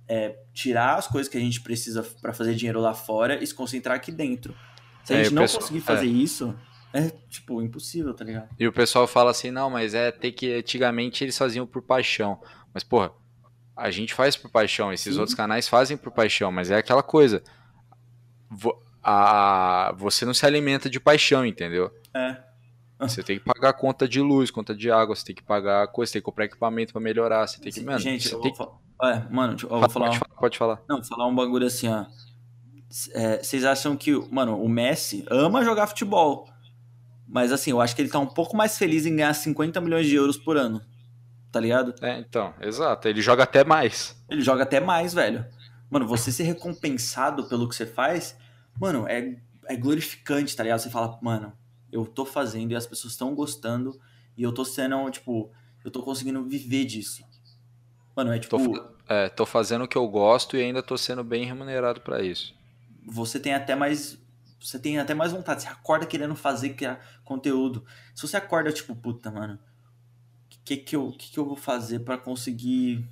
[0.08, 3.54] é, tirar as coisas que a gente precisa pra fazer dinheiro lá fora e se
[3.54, 4.54] concentrar aqui dentro.
[5.04, 6.54] Se a É, gente o não pessoal- conseguir fazer isso,
[6.94, 8.48] é, tipo, impossível, tá ligado?
[8.56, 10.54] E o pessoal fala assim, não, mas é ter que.
[10.54, 12.40] Antigamente eles faziam por paixão.
[12.72, 13.10] Mas, porra,
[13.76, 15.18] a gente faz por paixão, esses Sim.
[15.20, 17.42] outros canais fazem por paixão, mas é aquela coisa.
[18.48, 21.90] Vo- a, você não se alimenta de paixão, entendeu?
[22.14, 22.36] É.
[23.00, 26.08] Você tem que pagar conta de luz, conta de água, você tem que pagar coisa,
[26.08, 28.54] você tem que comprar equipamento para melhorar, você tem que, mano, Gente, você eu vou
[28.54, 28.78] falar.
[29.02, 30.06] É, mano, eu vou falar.
[30.06, 30.82] Pode falar, pode falar.
[30.88, 32.06] Não, vou falar um bagulho assim, ó.
[33.12, 36.48] É, vocês acham que, mano, o Messi ama jogar futebol.
[37.26, 40.06] Mas assim, eu acho que ele tá um pouco mais feliz em ganhar 50 milhões
[40.06, 40.80] de euros por ano.
[41.50, 41.94] Tá ligado?
[42.02, 43.08] É, então, exato.
[43.08, 44.16] Ele joga até mais.
[44.28, 45.44] Ele joga até mais, velho.
[45.90, 48.36] Mano, você ser recompensado pelo que você faz,
[48.80, 50.80] mano, é, é glorificante, tá ligado?
[50.80, 51.52] Você fala, mano,
[51.92, 53.98] eu tô fazendo e as pessoas estão gostando
[54.36, 55.52] e eu tô sendo, tipo,
[55.84, 57.24] eu tô conseguindo viver disso.
[58.16, 58.56] Mano, é tipo.
[58.56, 62.22] Tô, é, tô fazendo o que eu gosto e ainda tô sendo bem remunerado para
[62.22, 62.54] isso.
[63.06, 64.18] Você tem até mais.
[64.64, 65.62] Você tem até mais vontade.
[65.62, 66.74] Você acorda querendo fazer
[67.22, 67.84] conteúdo.
[68.14, 72.00] Se você acorda, tipo, puta, mano, o que, que, eu, que, que eu vou fazer
[72.00, 73.06] para conseguir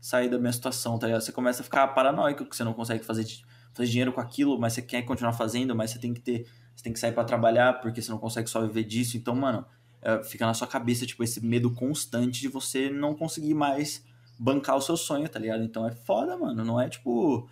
[0.00, 1.20] sair da minha situação, tá ligado?
[1.20, 3.24] Você começa a ficar paranoico que você não consegue fazer,
[3.72, 6.48] fazer dinheiro com aquilo, mas você quer continuar fazendo, mas você tem que ter.
[6.74, 9.16] Você tem que sair para trabalhar porque você não consegue só viver disso.
[9.16, 9.64] Então, mano,
[10.02, 14.04] é, fica na sua cabeça, tipo, esse medo constante de você não conseguir mais
[14.36, 15.62] bancar o seu sonho, tá ligado?
[15.62, 16.64] Então é foda, mano.
[16.64, 17.48] Não é tipo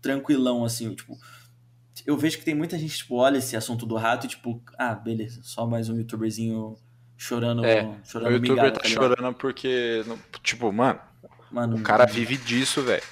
[0.00, 1.18] tranquilão assim, tipo.
[2.06, 4.94] Eu vejo que tem muita gente, tipo, olha esse assunto do rato e, tipo, ah,
[4.94, 6.76] beleza, só mais um youtuberzinho
[7.16, 7.64] chorando.
[7.64, 9.02] É, chorando o youtuber migada, tá tá ligado?
[9.16, 10.04] chorando porque,
[10.42, 11.00] tipo, mano,
[11.50, 13.02] Mano, o cara vive disso, velho.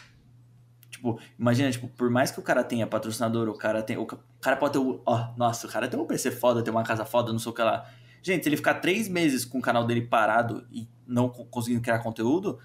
[0.91, 3.97] Tipo, imagina, tipo, por mais que o cara tenha patrocinador, o cara tem.
[3.97, 5.03] O ca- o cara pode ter o.
[5.05, 7.55] Ó, nossa, o cara tem um PC foda, tem uma casa foda, não sei o
[7.55, 7.89] que lá.
[8.23, 11.83] Gente, se ele ficar três meses com o canal dele parado e não co- conseguindo
[11.83, 12.59] criar conteúdo,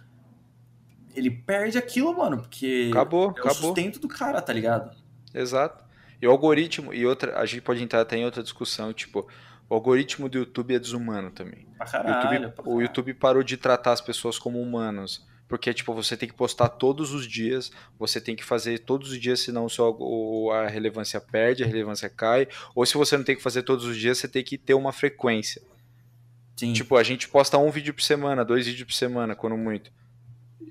[1.16, 3.54] ele perde aquilo, mano, porque Acabou, é o acabou.
[3.54, 4.96] sustento do cara, tá ligado?
[5.34, 5.84] Exato.
[6.22, 9.28] E o algoritmo, e outra, a gente pode entrar até em outra discussão, tipo,
[9.70, 11.66] o algoritmo do YouTube é desumano também.
[11.78, 12.34] Pra O caralho.
[12.46, 12.82] YouTube, pra o.
[12.82, 15.26] YouTube parou de tratar as pessoas como humanos.
[15.48, 19.20] Porque, tipo, você tem que postar todos os dias, você tem que fazer todos os
[19.20, 22.48] dias, senão só o- a relevância perde, a relevância cai.
[22.76, 24.92] Ou se você não tem que fazer todos os dias, você tem que ter uma
[24.94, 25.60] frequência.
[26.56, 26.74] Sim.
[26.74, 29.92] Tipo, a gente posta um vídeo por semana, dois vídeos por semana, quando muito.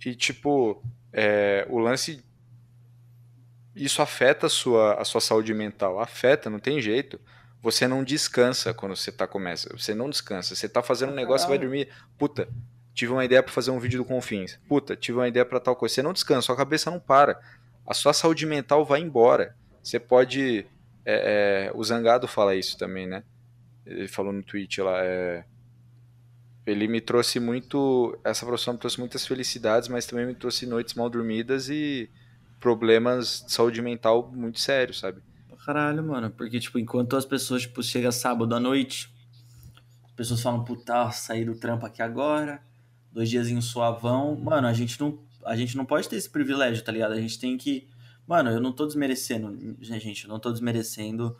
[0.06, 0.80] E, tipo,
[1.12, 2.22] é, o lance.
[3.78, 6.00] Isso afeta a sua, a sua saúde mental.
[6.00, 7.20] Afeta, não tem jeito.
[7.62, 9.68] Você não descansa quando você tá começa.
[9.76, 10.54] Você não descansa.
[10.54, 11.88] Você tá fazendo um negócio, você vai dormir.
[12.16, 12.48] Puta,
[12.94, 14.58] tive uma ideia pra fazer um vídeo do Confins.
[14.68, 15.94] Puta, tive uma ideia pra tal coisa.
[15.94, 17.40] Você não descansa, sua cabeça não para.
[17.86, 19.56] A sua saúde mental vai embora.
[19.82, 20.66] Você pode.
[21.04, 23.22] é, é, o Zangado fala isso também, né?
[23.86, 25.02] Ele falou no tweet lá.
[25.02, 25.44] É,
[26.66, 28.18] ele me trouxe muito.
[28.22, 32.10] Essa profissão me trouxe muitas felicidades, mas também me trouxe noites mal dormidas e
[32.60, 35.22] problemas de saúde mental muito sérios, sabe?
[35.64, 36.30] Caralho, mano.
[36.30, 39.12] Porque, tipo, enquanto as pessoas, tipo, chega sábado à noite,
[40.06, 42.62] as pessoas falam, puta, sair do trampo aqui agora,
[43.12, 44.34] dois dias em suavão.
[44.34, 45.18] Mano, a gente não.
[45.44, 47.12] A gente não pode ter esse privilégio, tá ligado?
[47.12, 47.86] A gente tem que.
[48.26, 51.36] Mano, eu não tô desmerecendo, gente, eu não tô desmerecendo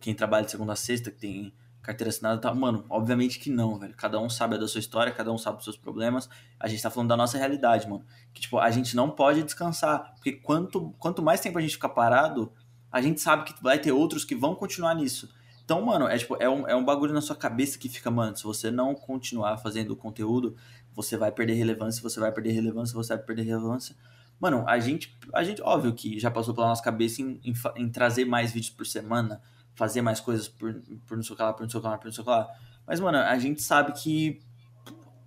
[0.00, 1.52] quem trabalha de segunda a sexta, que tem
[1.88, 2.54] carteira assinada e tal.
[2.54, 3.94] Mano, obviamente que não, velho.
[3.96, 6.28] Cada um sabe da sua história, cada um sabe os seus problemas.
[6.60, 8.04] A gente tá falando da nossa realidade, mano.
[8.34, 10.12] Que, tipo, a gente não pode descansar.
[10.14, 12.52] Porque quanto, quanto mais tempo a gente ficar parado,
[12.92, 15.30] a gente sabe que vai ter outros que vão continuar nisso.
[15.64, 18.36] Então, mano, é tipo, é um, é um bagulho na sua cabeça que fica, mano,
[18.36, 20.56] se você não continuar fazendo conteúdo,
[20.94, 23.94] você vai perder relevância, você vai perder relevância, você vai perder relevância.
[24.40, 27.88] Mano, a gente, a gente, óbvio que já passou pela nossa cabeça em, em, em
[27.90, 29.42] trazer mais vídeos por semana,
[29.78, 30.74] fazer mais coisas por,
[31.06, 32.22] por não sei o que lá, por não sei o que lá, por não sei
[32.22, 32.48] o que lá.
[32.84, 34.40] Mas, mano, a gente sabe que,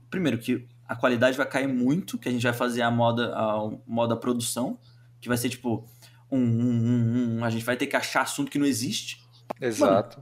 [0.10, 3.70] primeiro, que a qualidade vai cair muito, que a gente vai fazer a moda, a
[3.88, 4.78] moda produção,
[5.22, 5.88] que vai ser tipo,
[6.30, 9.24] um, um, um, um, a gente vai ter que achar assunto que não existe.
[9.60, 10.22] Exato.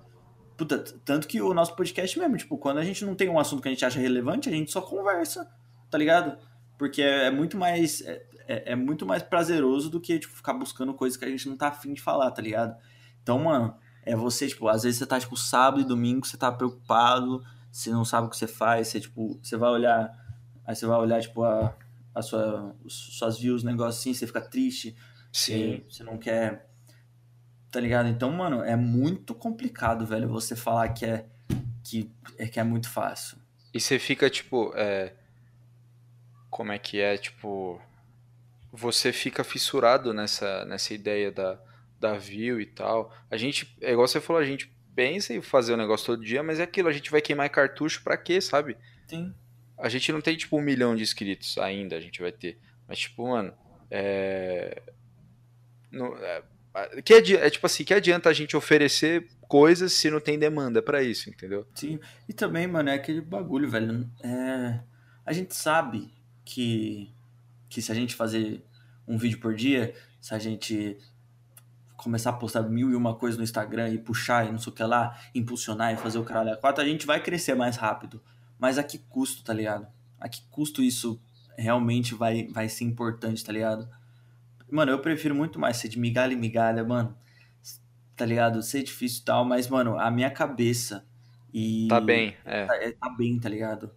[0.56, 3.40] Puta, t- tanto que o nosso podcast mesmo, tipo, quando a gente não tem um
[3.40, 5.50] assunto que a gente acha relevante, a gente só conversa,
[5.90, 6.38] tá ligado?
[6.78, 10.54] Porque é, é muito mais é, é- é muito mais prazeroso do que, tipo, ficar
[10.54, 12.76] buscando coisas que a gente não tá afim de falar, tá ligado?
[13.24, 13.76] Então, mano,
[14.10, 17.90] é você, tipo, às vezes você tá, tipo, sábado e domingo, você tá preocupado, você
[17.92, 20.12] não sabe o que você faz, você, tipo, você vai olhar,
[20.66, 21.76] aí você vai olhar, tipo, a,
[22.14, 24.96] a sua, os- suas views, negócio assim, você fica triste,
[25.32, 25.84] Sim.
[25.90, 26.68] você, não quer.
[27.72, 28.08] Tá ligado?
[28.10, 31.26] Então, mano, é muito complicado, velho, você falar que é
[31.84, 33.38] que é, que é muito fácil.
[33.74, 35.14] E você fica, tipo, é...
[36.50, 37.80] como é que é, tipo,
[38.72, 41.60] você fica fissurado nessa, nessa ideia da,
[42.00, 43.14] da view e tal.
[43.30, 46.42] A gente, é igual você falou, a gente pensa em fazer o negócio todo dia,
[46.42, 48.78] mas é aquilo, a gente vai queimar cartucho pra quê, sabe?
[49.08, 49.34] Sim.
[49.78, 52.60] A gente não tem, tipo, um milhão de inscritos ainda, a gente vai ter.
[52.88, 53.54] Mas, tipo, mano,
[53.90, 54.82] é...
[55.92, 56.44] não- é...
[57.04, 57.36] Que adi...
[57.36, 61.30] é tipo assim, que adianta a gente oferecer coisas se não tem demanda pra isso,
[61.30, 61.68] entendeu?
[61.74, 62.00] Sim.
[62.28, 64.10] E também, mano, é aquele bagulho, velho.
[64.24, 64.80] É...
[65.26, 66.14] A gente sabe
[66.46, 67.14] que,
[67.70, 68.64] que se a gente fazer
[69.08, 70.98] um vídeo por dia, se a gente
[72.04, 74.76] começar a postar mil e uma coisa no Instagram e puxar e não sei o
[74.76, 78.22] que lá, impulsionar e fazer o caralho a quatro, a gente vai crescer mais rápido.
[78.58, 79.88] Mas a que custo, tá ligado?
[80.20, 81.22] A que custo isso
[81.58, 83.88] realmente vai, vai ser importante, tá ligado?
[84.72, 87.16] Mano, eu prefiro muito mais ser de migalha em migalha, mano.
[88.16, 88.62] Tá ligado?
[88.62, 91.06] Ser difícil e tal, mas, mano, a minha cabeça
[91.54, 91.88] e.
[91.90, 92.66] Tá bem, é.
[92.66, 93.92] Tá, é, tá bem, tá ligado?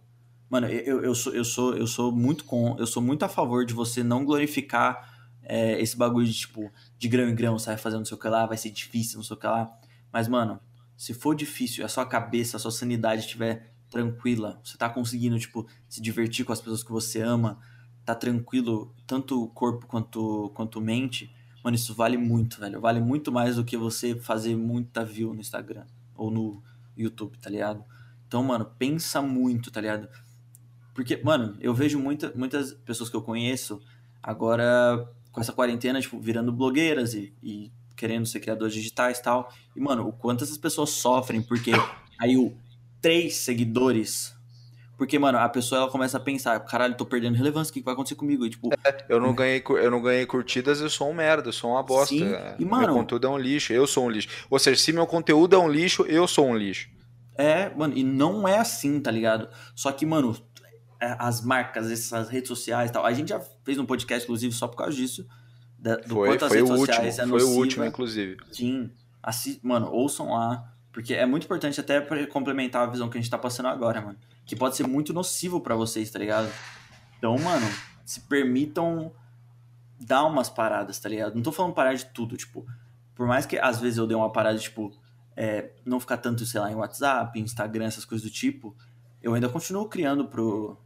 [0.49, 2.75] Mano, eu, eu, sou, eu, sou, eu sou muito com.
[2.77, 5.12] Eu sou muito a favor de você não glorificar
[5.43, 8.27] é, esse bagulho de, tipo, de grão em grão, sai fazendo não sei o que
[8.27, 9.71] lá, vai ser difícil, não sei o que lá.
[10.11, 10.59] Mas, mano,
[10.95, 15.67] se for difícil, a sua cabeça, a sua sanidade estiver tranquila, você tá conseguindo, tipo,
[15.87, 17.59] se divertir com as pessoas que você ama,
[18.05, 22.81] tá tranquilo, tanto corpo quanto, quanto mente, mano, isso vale muito, velho.
[22.81, 26.61] Vale muito mais do que você fazer muita view no Instagram ou no
[26.97, 27.83] YouTube, tá ligado?
[28.27, 30.07] Então, mano, pensa muito, tá ligado?
[30.93, 33.81] Porque, mano, eu vejo muita, muitas pessoas que eu conheço
[34.21, 39.51] agora com essa quarentena, tipo, virando blogueiras e, e querendo ser criadores digitais e tal.
[39.75, 41.71] E, mano, o quanto essas pessoas sofrem porque
[42.19, 42.55] aí o
[43.01, 44.33] três seguidores.
[44.95, 47.95] Porque, mano, a pessoa ela começa a pensar, caralho, tô perdendo relevância, o que vai
[47.95, 48.45] acontecer comigo?
[48.45, 51.53] E, tipo, é, eu não ganhei, eu não ganhei curtidas, eu sou um merda, eu
[51.53, 52.15] sou uma bosta.
[52.15, 52.31] Sim.
[52.59, 54.29] E, mano, meu conteúdo é um lixo, eu sou um lixo.
[54.49, 56.89] Ou seja, se meu conteúdo é um lixo, eu sou um lixo.
[57.35, 59.49] É, mano, e não é assim, tá ligado?
[59.75, 60.37] Só que, mano,
[61.19, 63.05] as marcas, essas redes sociais e tal.
[63.05, 65.27] A gente já fez um podcast, inclusive, só por causa disso.
[65.77, 68.37] Da, do foi, quanto as redes sociais último, é Foi o último, inclusive.
[68.51, 68.89] Sim.
[69.21, 70.69] Assi mano, ouçam lá.
[70.91, 73.99] Porque é muito importante até para complementar a visão que a gente tá passando agora,
[73.99, 74.17] mano.
[74.45, 76.47] Que pode ser muito nocivo para vocês, tá ligado?
[77.17, 77.65] Então, mano,
[78.05, 79.11] se permitam
[79.99, 81.33] dar umas paradas, tá ligado?
[81.33, 82.65] Não tô falando parar de tudo, tipo,
[83.15, 84.93] por mais que às vezes eu dê uma parada, tipo,
[85.35, 88.75] é, não ficar tanto, sei lá, em WhatsApp, Instagram, essas coisas do tipo,
[89.21, 90.77] eu ainda continuo criando pro,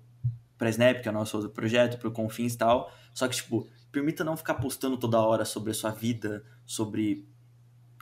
[0.57, 2.91] pra Snap, que é o nosso outro projeto, pro Confins e tal.
[3.13, 7.25] Só que, tipo, permita não ficar postando toda hora sobre a sua vida, sobre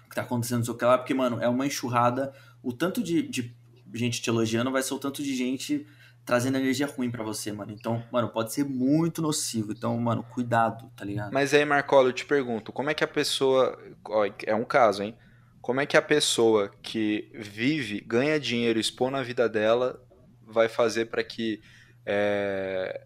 [0.06, 2.34] o que tá acontecendo, não sei o que lá, porque, mano, é uma enxurrada.
[2.64, 3.56] O tanto de, de
[3.94, 5.86] gente te elogiando vai ser o tanto de gente
[6.26, 7.72] trazendo energia ruim para você, mano.
[7.72, 9.72] Então, mano, pode ser muito nocivo.
[9.72, 11.32] Então, mano, cuidado, tá ligado?
[11.32, 13.78] Mas aí, Marcola, eu te pergunto, como é que a pessoa.
[14.10, 15.16] Ó, é um caso, hein?
[15.62, 20.04] Como é que a pessoa que vive, ganha dinheiro, expõe na vida dela,
[20.46, 21.62] vai fazer para que
[22.06, 23.06] é,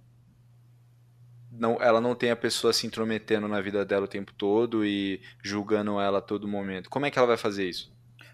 [1.51, 5.21] não, ela não tenha a pessoa se intrometendo na vida dela o tempo todo e
[5.43, 6.89] julgando ela a todo momento.
[6.89, 7.91] Como é que ela vai fazer isso?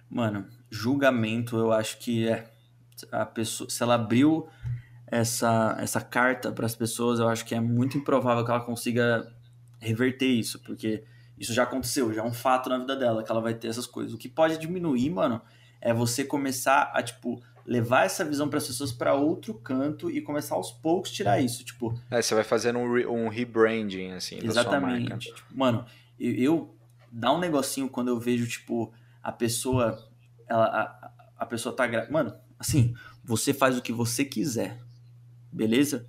[0.10, 2.49] Mano, julgamento eu acho que é
[3.12, 4.47] a pessoa, se ela abriu
[5.08, 9.28] essa, essa carta para as pessoas, eu acho que é muito improvável que ela consiga
[9.80, 11.04] reverter isso, porque
[11.38, 13.88] isso já aconteceu, já é um fato na vida dela que ela vai ter essas
[13.88, 14.13] coisas.
[14.13, 15.41] O que pode diminuir, mano,
[15.82, 20.21] é você começar a tipo levar essa visão para as pessoas para outro canto e
[20.21, 21.99] começar aos poucos tirar isso, tipo.
[22.12, 24.54] É, você vai fazendo um, re, um rebranding assim exatamente.
[24.54, 25.17] da sua marca.
[25.17, 25.86] Tipo, mano,
[26.19, 26.75] eu, eu
[27.12, 29.97] dá um negocinho quando eu vejo tipo a pessoa
[30.47, 32.08] ela a, a pessoa tá gra...
[32.12, 34.80] mano, assim, você faz o que você quiser.
[35.51, 36.08] Beleza?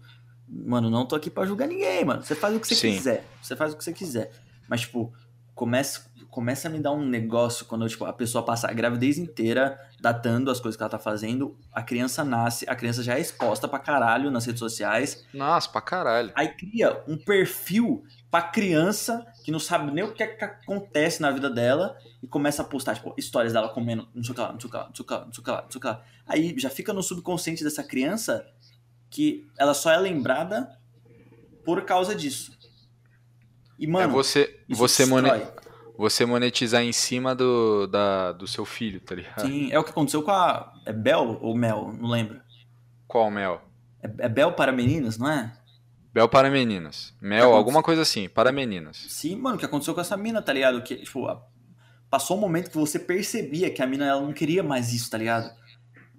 [0.48, 2.22] Mano, não tô aqui para julgar ninguém, mano.
[2.22, 2.94] Você faz o que você Sim.
[2.94, 3.26] quiser.
[3.42, 4.30] Você faz o que você quiser.
[4.68, 5.12] Mas tipo,
[5.54, 6.00] comece
[6.36, 10.50] começa a me dar um negócio quando tipo, a pessoa passa a gravidez inteira datando
[10.50, 13.78] as coisas que ela tá fazendo, a criança nasce, a criança já é exposta pra
[13.78, 15.24] caralho nas redes sociais.
[15.32, 16.30] Nossa, pra caralho.
[16.34, 21.22] Aí cria um perfil pra criança que não sabe nem o que, é que acontece
[21.22, 24.40] na vida dela e começa a postar, tipo, histórias dela comendo, não sei o que
[24.42, 25.50] lá, não sei o que lá, não sei o que lá, não sei o que
[25.50, 26.04] lá, não sei o que lá.
[26.26, 28.46] Aí já fica no subconsciente dessa criança
[29.08, 30.78] que ela só é lembrada
[31.64, 32.52] por causa disso.
[33.78, 35.30] E, mano, é você, você, mone
[35.96, 39.40] você monetizar em cima do, da, do seu filho, tá ligado?
[39.40, 40.72] Sim, é o que aconteceu com a.
[40.84, 41.92] É Bel ou Mel?
[41.98, 42.40] Não lembro.
[43.06, 43.62] Qual Mel?
[44.02, 45.56] É, é Bel para meninas, não é?
[46.12, 47.14] Bel para meninas.
[47.20, 48.96] Mel, alguma coisa assim, para meninas.
[49.08, 50.82] Sim, mano, o que aconteceu com essa mina, tá ligado?
[50.82, 51.28] Que, tipo,
[52.08, 55.18] passou um momento que você percebia que a mina ela não queria mais isso, tá
[55.18, 55.54] ligado?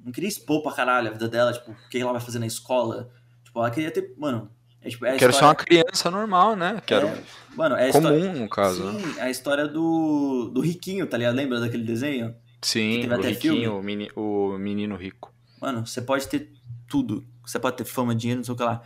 [0.04, 2.46] Não queria expor pra caralho a vida dela, tipo, o que ela vai fazer na
[2.46, 3.12] escola.
[3.44, 4.52] Tipo, ela queria ter, mano,
[4.88, 5.38] é, tipo, é Quero história...
[5.38, 6.82] ser uma criança normal, né?
[6.86, 7.08] Quero.
[7.08, 7.24] É,
[7.56, 8.34] mano, é comum, história...
[8.34, 8.92] no caso.
[8.92, 11.36] Sim, a história do, do Riquinho, tá ligado?
[11.36, 12.34] Lembra daquele desenho?
[12.62, 14.10] Sim, o Riquinho, o, meni...
[14.16, 15.34] o menino rico.
[15.62, 16.52] Mano, você pode ter
[16.88, 17.26] tudo.
[17.46, 18.82] Você pode ter fama, dinheiro, não sei o que lá.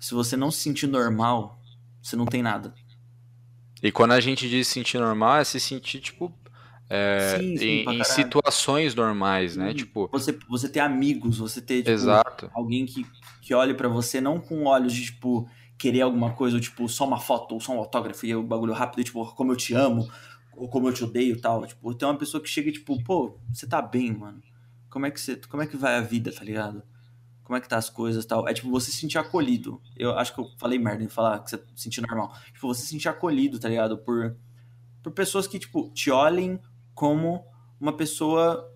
[0.00, 1.60] Se você não se sentir normal,
[2.02, 2.74] você não tem nada.
[3.82, 6.32] E quando a gente diz se sentir normal, é se sentir, tipo,
[6.88, 9.72] é, sim, sim, em, em, situações normais, né?
[9.72, 12.50] Tipo, você, você ter amigos, você ter tipo, Exato.
[12.52, 13.06] alguém que,
[13.40, 17.06] que olhe para você não com olhos de tipo querer alguma coisa, ou tipo só
[17.06, 20.08] uma foto ou só um autógrafo e o bagulho rápido, tipo como eu te amo
[20.56, 21.66] ou como eu te odeio, tal.
[21.66, 24.40] Tipo, tem uma pessoa que chega tipo, pô, você tá bem, mano?
[24.88, 26.82] Como é que você, como é que vai a vida, tá ligado?
[27.42, 28.46] Como é que tá as coisas, tal?
[28.46, 29.80] É tipo você se sentir acolhido.
[29.96, 32.32] Eu acho que eu falei merda em falar que você se sentir normal.
[32.52, 33.98] Tipo, você se sentir acolhido, tá ligado?
[33.98, 34.36] Por
[35.04, 36.58] por pessoas que, tipo, te olhem
[36.94, 37.44] como
[37.80, 38.72] uma pessoa,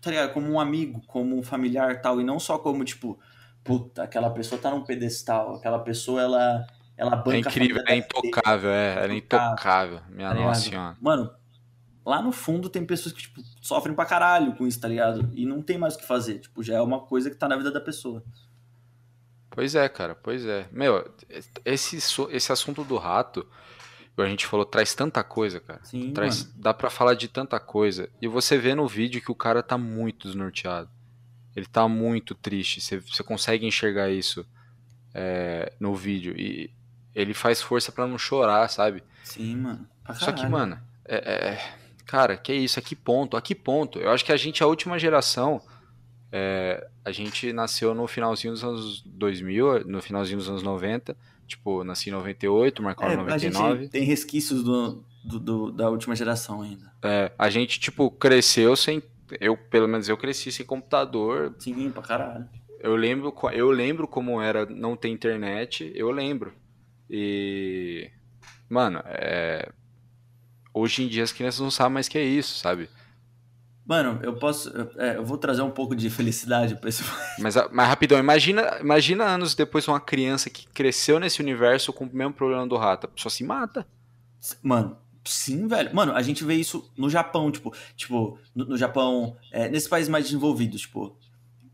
[0.00, 0.32] tá ligado?
[0.32, 3.18] Como um amigo, como um familiar tal, e não só como, tipo,
[3.64, 8.70] puta, aquela pessoa tá num pedestal, aquela pessoa, ela, ela banca É incrível, é intocável,
[8.70, 10.96] é, ela é intocável, minha tá nossa senhora.
[11.00, 11.30] Mano,
[12.04, 15.30] lá no fundo tem pessoas que, tipo, sofrem pra caralho com isso, tá ligado?
[15.34, 17.56] E não tem mais o que fazer, tipo, já é uma coisa que tá na
[17.56, 18.24] vida da pessoa.
[19.50, 20.68] Pois é, cara, pois é.
[20.70, 21.12] Meu,
[21.64, 21.98] esse,
[22.30, 23.46] esse assunto do rato,
[24.22, 25.80] a gente falou, traz tanta coisa, cara.
[25.84, 26.54] Sim, Traz, mano.
[26.56, 28.08] dá pra falar de tanta coisa.
[28.20, 30.88] E você vê no vídeo que o cara tá muito desnorteado.
[31.54, 32.80] Ele tá muito triste.
[32.80, 34.46] Você, você consegue enxergar isso
[35.14, 36.34] é, no vídeo.
[36.38, 36.70] E
[37.14, 39.02] ele faz força pra não chorar, sabe?
[39.24, 39.86] Sim, mano.
[40.14, 41.74] Só que, mano, é, é-
[42.06, 42.78] cara, que isso?
[42.78, 43.36] A que ponto?
[43.36, 43.98] A que ponto?
[43.98, 45.60] Eu acho que a gente, é a última geração,
[46.32, 51.16] é, a gente nasceu no finalzinho dos anos 2000, no finalzinho dos anos 90.
[51.46, 53.88] Tipo, nasci em 98, Marcola É, em a gente 99.
[53.88, 56.92] tem resquícios do, do- do- da última geração ainda.
[57.02, 59.02] É, a gente, tipo, cresceu sem.
[59.40, 61.54] Eu, pelo menos eu cresci sem computador.
[61.58, 62.48] Sim, pra caralho.
[62.78, 66.52] Eu lembro, eu lembro como era não ter internet, eu lembro.
[67.08, 68.08] E.
[68.68, 69.68] Mano, é.
[70.72, 72.88] Hoje em dia as crianças não sabem mais o que é isso, sabe?
[73.86, 74.68] Mano, eu posso.
[74.68, 77.02] eu- é, eu vou trazer um pouco de felicidade pra esse.
[77.40, 82.04] Mas, a- mas rapidão, imagina, imagina anos depois uma criança que cresceu nesse universo com
[82.04, 83.08] o mesmo problema do rato.
[83.08, 83.86] Pessoa se mata.
[84.62, 85.94] Mano, sim, velho.
[85.94, 90.08] Mano, a gente vê isso no Japão, tipo, tipo, no, no Japão, é, nesses países
[90.08, 91.16] mais desenvolvidos, tipo,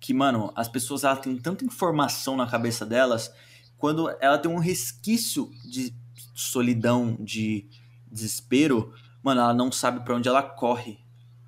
[0.00, 3.30] que, mano, as pessoas elas têm tanta informação na cabeça delas,
[3.76, 5.92] quando ela tem um resquício de
[6.34, 7.66] solidão, de
[8.10, 8.92] desespero,
[9.22, 10.98] mano, ela não sabe pra onde ela corre.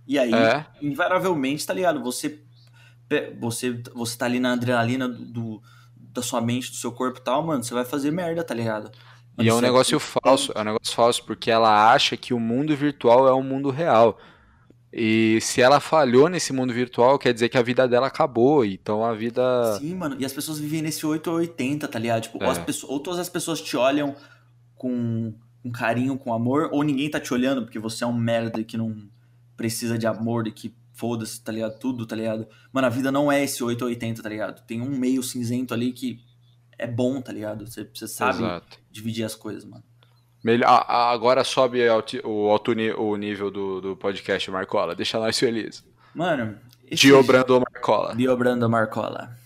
[0.08, 0.64] E aí, É.
[0.82, 2.02] invariavelmente, tá ligado?
[2.02, 2.40] Você
[3.40, 5.62] você você tá ali na adrenalina do, do-
[5.96, 8.90] da sua mente, do seu corpo e tal, mano, você vai fazer merda, tá ligado?
[9.38, 12.74] E é um negócio falso, é um negócio falso, porque ela acha que o mundo
[12.74, 14.18] virtual é o mundo real.
[14.92, 18.64] E se ela falhou nesse mundo virtual, quer dizer que a vida dela acabou.
[18.64, 19.76] Então a vida.
[19.78, 20.16] Sim, mano.
[20.18, 22.22] E as pessoas vivem nesse 8 ou 80, tá ligado?
[22.22, 22.62] Tipo, ou, as É.
[22.64, 24.16] pessoas, ou todas as pessoas te olham
[24.74, 28.64] com, com carinho, com amor, ou ninguém tá te olhando porque você é um merda
[28.64, 28.96] que não
[29.58, 31.78] precisa de amor e que foda-se, tá ligado?
[31.78, 32.46] Tudo, tá ligado?
[32.72, 34.64] Mano, a vida não é esse 8 ou 80, tá ligado?
[34.66, 36.20] Tem um meio cinzento ali que
[36.78, 37.66] é bom, tá ligado?
[37.66, 38.78] Você, você sabe Exato.
[38.90, 39.82] dividir as coisas, mano.
[40.42, 41.80] Melhor, agora sobe
[42.24, 44.94] o, alto, o nível do, do podcast, Marcola.
[44.94, 45.84] Deixa nós felizes.
[46.14, 46.56] Mano,
[46.88, 48.14] esse Diobrando Marcola.
[48.14, 49.36] Biobrando Marcola.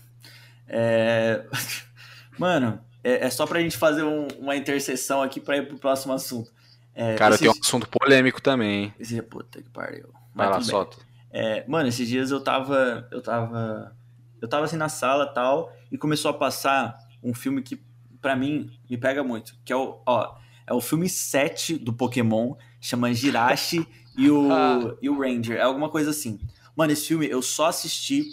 [0.67, 1.43] É...
[2.37, 6.13] Mano, é, é só pra gente fazer um- uma interseção aqui pra ir pro próximo
[6.13, 6.51] assunto.
[6.95, 7.41] É, Cara, esses...
[7.41, 8.93] tem um assunto polêmico também, hein?
[8.99, 9.21] Esse...
[9.21, 10.09] Puta que pariu.
[10.33, 10.97] Vai lá, solta.
[11.31, 13.07] É, mano, esses dias eu tava.
[13.11, 13.95] Eu tava.
[14.41, 17.81] Eu tava assim na sala tal, e começou a passar um filme que,
[18.21, 19.55] pra mim, me pega muito.
[19.63, 20.01] Que é o.
[20.05, 20.35] Ó,
[20.67, 25.57] é o filme 7 do Pokémon, chama Jirachi e, o, e o Ranger.
[25.57, 26.39] É alguma coisa assim.
[26.75, 28.25] Mano, esse filme eu só assisti.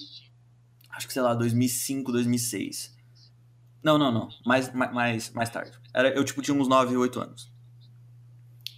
[0.90, 2.94] Acho que, sei lá, 2005, 2006.
[3.82, 4.28] Não, não, não.
[4.44, 5.72] Mais, mais- mais, mais tarde.
[5.94, 7.50] Era, eu, tipo, tinha uns 9, 8 anos.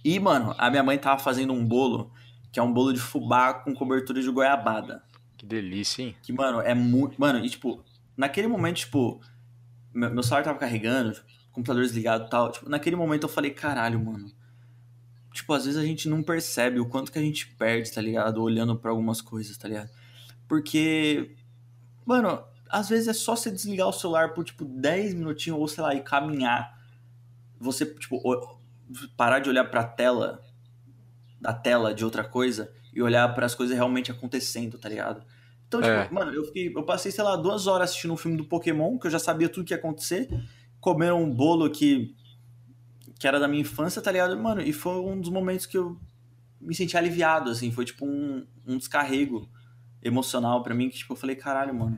[0.03, 2.11] E, mano, a minha mãe tava fazendo um bolo,
[2.51, 5.03] que é um bolo de fubá com cobertura de goiabada.
[5.37, 6.15] Que delícia, hein?
[6.21, 7.19] Que, mano, é muito.
[7.19, 7.83] Mano, e tipo,
[8.17, 9.21] naquele momento, tipo,
[9.93, 11.19] meu, celular tava carregando,
[11.51, 12.51] computador desligado e tal.
[12.51, 14.31] Tipo, naquele momento eu falei, caralho, mano.
[15.31, 18.41] Tipo, às vezes a gente não percebe o quanto que a gente perde, tá ligado?
[18.41, 19.89] Olhando pra algumas coisas, tá ligado?
[20.47, 21.35] Porque,
[22.05, 25.83] mano, às vezes é só você desligar o celular por, tipo, 10 minutinhos ou, sei
[25.83, 26.77] lá, e caminhar.
[27.59, 28.21] Você, tipo,
[29.17, 30.41] parar de olhar pra tela,
[31.39, 35.23] da tela de outra coisa e olhar para as coisas realmente acontecendo, tá ligado?
[35.67, 36.09] Então, tipo, É.
[36.11, 39.07] mano, eu fiquei, eu passei, sei lá, duas horas assistindo um filme do Pokémon, que
[39.07, 40.29] eu já sabia tudo que ia acontecer,
[40.79, 42.15] comendo um bolo que,
[43.19, 44.37] que era da minha infância, tá ligado?
[44.37, 45.99] Mano, e foi um dos momentos que eu
[46.61, 49.49] me senti aliviado, assim, foi tipo um, um descarrego
[50.01, 51.97] emocional pra mim, que tipo, eu falei, caralho, mano,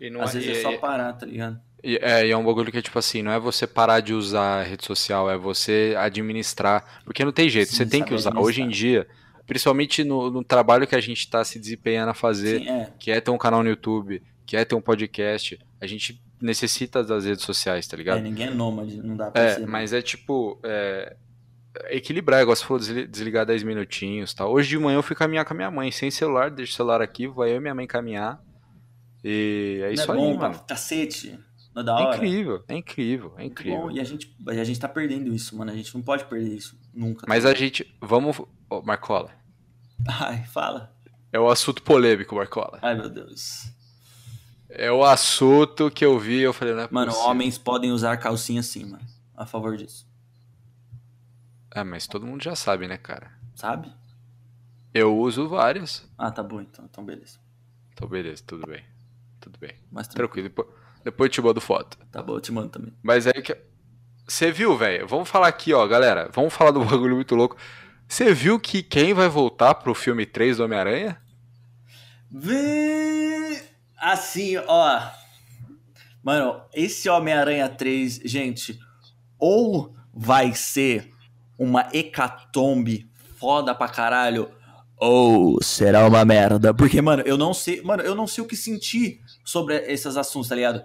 [0.00, 1.60] E não às é- vezes é e- só e- parar, tá ligado?
[1.84, 4.14] E é, e é um bagulho que é tipo assim, não é você parar de
[4.14, 7.02] usar a rede social, é você administrar.
[7.04, 8.30] Porque não tem jeito, Sim, você tem que usar.
[8.30, 8.44] administrar.
[8.46, 9.06] Hoje em dia,
[9.46, 13.10] principalmente no, no trabalho que a gente tá se desempenhando a fazer, Sim, é, que
[13.10, 17.24] é ter um canal no YouTube, que é ter um podcast, a gente necessita das
[17.24, 18.20] redes sociais, tá é, ligado?
[18.20, 19.66] ninguém é nômade, não dá pra É, ser.
[19.66, 20.60] mas é tipo.
[20.62, 21.16] É,
[21.88, 24.52] equilibrar, igual você falou, desli- desligar 10 minutinhos e tal.
[24.52, 27.00] Hoje de manhã eu fui caminhar com a minha mãe, sem celular, deixo o celular
[27.00, 28.38] aqui, vai eu e minha mãe caminhar.
[29.24, 30.54] E é Não isso é aí, bom mano.
[30.54, 31.38] pra cacete,
[31.74, 32.16] não é da É hora?
[32.16, 33.80] incrível, é incrível, é incrível.
[33.80, 35.70] bom, e a gente, a gente tá perdendo isso, mano.
[35.70, 37.26] A gente não pode perder isso nunca.
[37.28, 37.92] Mas a gente.
[38.00, 38.40] Vamos.
[38.68, 39.30] Ô, Marcola.
[40.06, 40.94] Ai, fala.
[41.32, 42.78] É o assunto polêmico, Marcola.
[42.82, 43.70] Ai, meu Deus.
[44.68, 47.28] É o assunto que eu vi eu falei, não é Mano, possível.
[47.30, 49.04] homens podem usar calcinha sim, mano.
[49.36, 50.06] A favor disso.
[51.74, 53.30] É, mas todo mundo já sabe, né, cara?
[53.54, 53.92] Sabe?
[54.94, 56.06] Eu uso várias.
[56.18, 56.84] Ah, tá bom então.
[56.84, 57.38] Então, beleza.
[57.92, 58.84] Então, beleza, tudo bem.
[59.40, 59.74] Tudo bem.
[59.90, 60.48] Mas Tranquilo.
[60.48, 60.68] Depois,
[61.04, 61.98] depois eu te mando foto.
[62.10, 62.92] Tá bom, eu te mando também.
[63.02, 63.56] Mas aí que.
[64.26, 65.06] Você viu, velho?
[65.06, 66.30] Vamos falar aqui, ó, galera.
[66.32, 67.56] Vamos falar do bagulho muito louco.
[68.08, 71.20] Você viu que quem vai voltar pro filme 3 do Homem-Aranha?
[72.30, 73.62] Vê...
[73.98, 75.00] Assim, ó.
[76.22, 78.78] Mano, esse Homem-Aranha 3, gente,
[79.38, 81.12] ou vai ser
[81.58, 84.50] uma hecatombe foda pra caralho,
[84.96, 86.72] ou será uma merda.
[86.72, 87.82] Porque, mano, eu não sei.
[87.82, 90.82] Mano, eu não sei o que sentir sobre esses assuntos, tá ligado?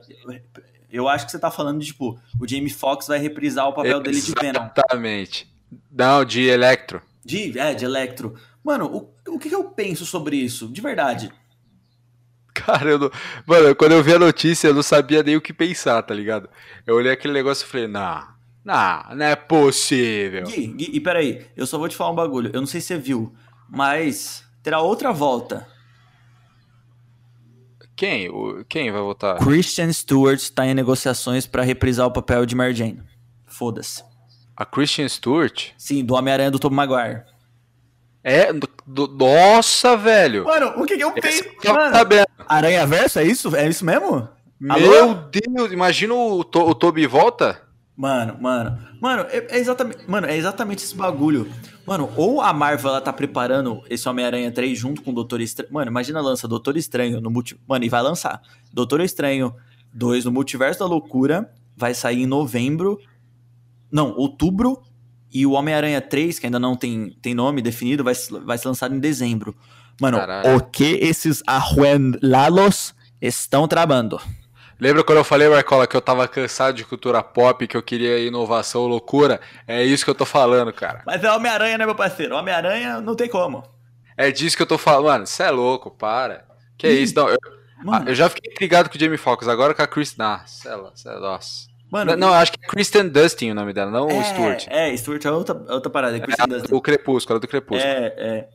[0.89, 3.99] Eu acho que você tá falando de, tipo, o Jamie Foxx vai reprisar o papel
[3.99, 4.63] dele de Venom.
[4.63, 5.51] Exatamente.
[5.91, 7.01] Não, de Electro.
[7.23, 8.35] De, é, de Electro.
[8.63, 10.67] Mano, o, o que, que eu penso sobre isso?
[10.69, 11.31] De verdade.
[12.53, 13.11] Cara, eu não...
[13.45, 16.49] Mano, quando eu vi a notícia, eu não sabia nem o que pensar, tá ligado?
[16.85, 18.25] Eu olhei aquele negócio e falei, não,
[18.63, 20.43] não, não é possível.
[20.45, 22.49] Gui, Gui, e peraí, eu só vou te falar um bagulho.
[22.53, 23.33] Eu não sei se você viu,
[23.69, 25.67] mas terá outra volta.
[27.97, 28.29] Quem?
[28.29, 28.63] O...
[28.69, 29.37] Quem vai votar?
[29.39, 33.01] Christian Stewart está em negociações pra reprisar o papel de Mary Jane.
[33.45, 34.03] Foda-se.
[34.55, 35.71] A Christian Stewart?
[35.77, 37.23] Sim, do Homem-Aranha do Tobey Maguire.
[38.23, 40.43] É, do- do- nossa, velho.
[40.45, 41.13] Mano, o que que eu eu
[41.61, 42.25] tava Mano.
[42.47, 43.55] Aranha Verso, é isso?
[43.55, 44.27] É isso mesmo?
[44.69, 44.89] Alô?
[44.89, 47.61] Meu Deus, imagina o, to o Toby volta?
[47.95, 51.51] Mano, mano, mano, é, é exatamente, mano, é exatamente esse bagulho.
[51.87, 55.71] Mano, ou a Marvel ela tá preparando esse Homem-Aranha 3 junto com o Doutor Estranho.
[55.71, 57.57] Mano, imagina lança Doutor Estranho no multi...
[57.65, 58.41] Mano, e vai lançar.
[58.73, 59.55] Doutor Estranho
[59.93, 62.99] 2 no Multiverso da Loucura vai sair em novembro.
[63.89, 64.81] Não, outubro.
[65.33, 68.13] E o Homem-Aranha 3, que ainda não tem, tem nome definido, vai,
[68.43, 69.55] vai ser lançado em dezembro.
[70.01, 70.57] Mano, Caralho.
[70.57, 71.41] o que esses
[72.21, 74.19] Lalos estão tramando?
[74.79, 78.19] Lembra quando eu falei, Marcola, que eu tava cansado de cultura pop, que eu queria
[78.19, 79.41] inovação, loucura?
[79.67, 81.01] É isso que eu tô falando, cara.
[81.05, 82.35] Mas é Homem-Aranha, né, meu parceiro?
[82.35, 83.63] Homem-Aranha não tem como.
[84.15, 85.05] É disso que eu tô falando.
[85.05, 86.45] Mano, você é louco, para.
[86.77, 87.15] Que Ih, isso?
[87.15, 87.37] Não, eu,
[87.91, 90.15] ah, eu já fiquei intrigado com o Jamie Foxx, agora com a Chris.
[90.19, 91.67] Ah, é louco, cê é- nossa.
[91.91, 94.65] mano, Não, eu acho que é Kristen Dustin o nome dela, não o é, Stuart.
[94.69, 96.17] É, Stuart é outra, é outra parada.
[96.17, 96.71] É, Kristen É, Dunst.
[96.71, 97.89] o Crepúsculo, é do Crepúsculo.
[97.91, 98.49] é, é.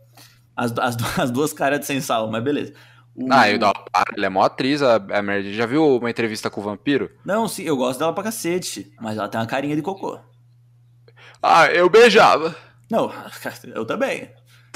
[0.57, 2.75] As, as, as duas caras de sem sal, mas beleza.
[3.15, 5.55] O- Ah, eu não, para, ela é mó atriz, a, a Mary.
[5.55, 7.11] Já viu uma entrevista com o vampiro?
[7.25, 10.19] Não, sim, eu gosto dela pra cacete, mas ela tem uma carinha de cocô.
[11.43, 12.55] Ah, eu beijava.
[12.91, 13.13] Não,
[13.75, 14.31] eu também.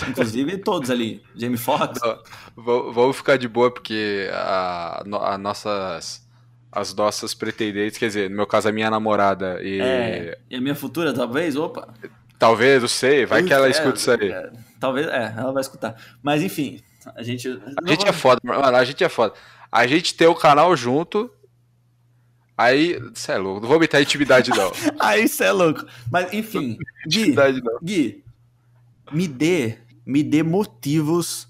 [0.09, 1.22] Inclusive todos ali.
[1.34, 2.01] Jamie Foxx.
[2.57, 5.03] Vamos ficar de boa, porque a,
[5.34, 6.26] a nossas,
[6.70, 10.61] as nossas pretendentes, quer dizer, no meu caso, a minha namorada e É, e a
[10.61, 11.57] minha futura, talvez?
[11.57, 11.89] Opa.
[12.39, 14.30] talvez, não sei, vai que ela É, escuta isso aí.
[14.30, 15.97] é, talvez, é, ela vai escutar.
[16.22, 16.82] Mas enfim,
[17.14, 17.48] a gente.
[17.48, 19.34] A gente é foda, mano, a gente é foda.
[19.70, 21.30] A gente tem o canal junto,
[22.57, 24.72] aí, cê é louco, não vou meter intimidade não.
[24.98, 25.84] Aí você é louco.
[26.11, 27.34] Mas enfim, Gui.
[27.82, 28.24] Gui,
[29.12, 31.48] me dê, me dê motivos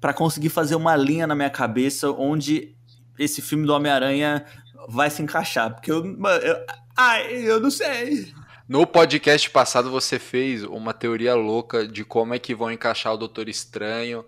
[0.00, 2.74] pra conseguir fazer uma linha na minha cabeça onde
[3.18, 4.44] esse filme do Homem-Aranha
[4.88, 5.72] vai se encaixar.
[5.74, 6.56] Porque eu, mano, eu.
[6.96, 8.32] Ai, eu não sei.
[8.68, 13.16] No podcast passado você fez uma teoria louca de como é que vão encaixar o
[13.16, 14.24] Doutor Estranho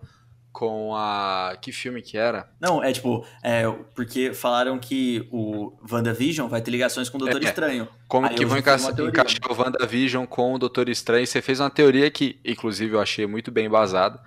[0.54, 1.56] com a...
[1.60, 2.48] Que filme que era?
[2.60, 7.42] Não, é tipo, é, porque falaram que o WandaVision vai ter ligações com o Doutor
[7.42, 7.46] É.
[7.46, 7.88] Estranho.
[8.06, 11.26] Como Aí que vão enca encaixar o WandaVision com o Doutor Estranho?
[11.26, 14.20] Você fez uma teoria que, inclusive, eu achei muito bem embasada.